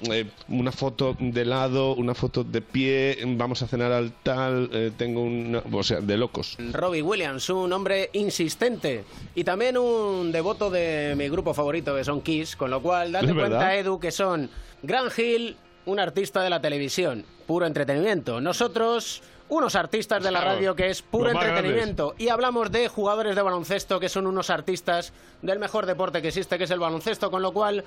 [0.47, 5.61] una foto de lado, una foto de pie, vamos a cenar al tal, tengo una...
[5.73, 6.57] O sea, de locos.
[6.73, 9.03] Robbie Williams, un hombre insistente
[9.35, 13.27] y también un devoto de mi grupo favorito que son Kiss, con lo cual date
[13.27, 13.75] ¿Es cuenta?
[13.75, 14.49] Edu, que son
[14.85, 15.57] Grant Hill,
[15.89, 18.41] un artista de la televisión, puro entretenimiento.
[18.41, 22.15] Nosotros, unos artistas de la radio que es puro entretenimiento.
[22.19, 26.59] Y hablamos de jugadores de baloncesto que son unos artistas del mejor deporte que existe,
[26.59, 27.85] que es el baloncesto, con lo cual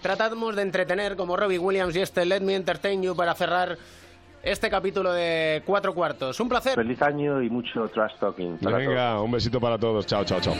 [0.00, 3.76] tratamos de entretener como Robbie Williams y este Let Me Entertain You para cerrar
[4.42, 6.40] este capítulo de Cuatro Cuartos.
[6.40, 6.74] Un placer.
[6.74, 8.56] Feliz año y mucho trash talking.
[8.58, 8.88] para todos.
[8.88, 10.06] Venga, un besito para todos.
[10.06, 10.54] Chao, chao, chao.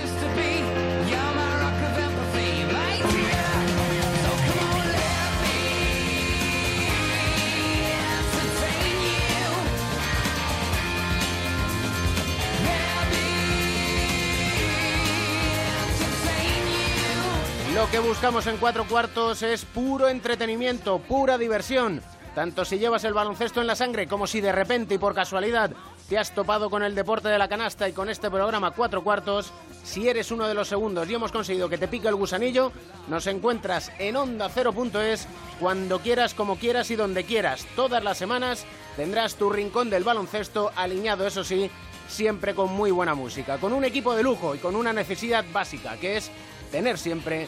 [17.93, 22.01] Que buscamos en cuatro cuartos es puro entretenimiento, pura diversión.
[22.35, 25.73] Tanto si llevas el baloncesto en la sangre como si de repente y por casualidad
[26.09, 29.53] te has topado con el deporte de la canasta y con este programa cuatro cuartos,
[29.85, 32.73] si eres uno de los segundos y hemos conseguido que te pique el gusanillo,
[33.09, 35.29] nos encuentras en onda 0.es
[35.61, 37.67] cuando quieras, como quieras y donde quieras.
[37.77, 38.65] Todas las semanas
[38.97, 41.71] tendrás tu rincón del baloncesto alineado, eso sí,
[42.09, 45.99] siempre con muy buena música, con un equipo de lujo y con una necesidad básica
[45.99, 46.31] que es
[46.73, 47.47] tener siempre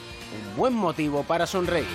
[0.51, 1.87] un buen motivo para sonreír.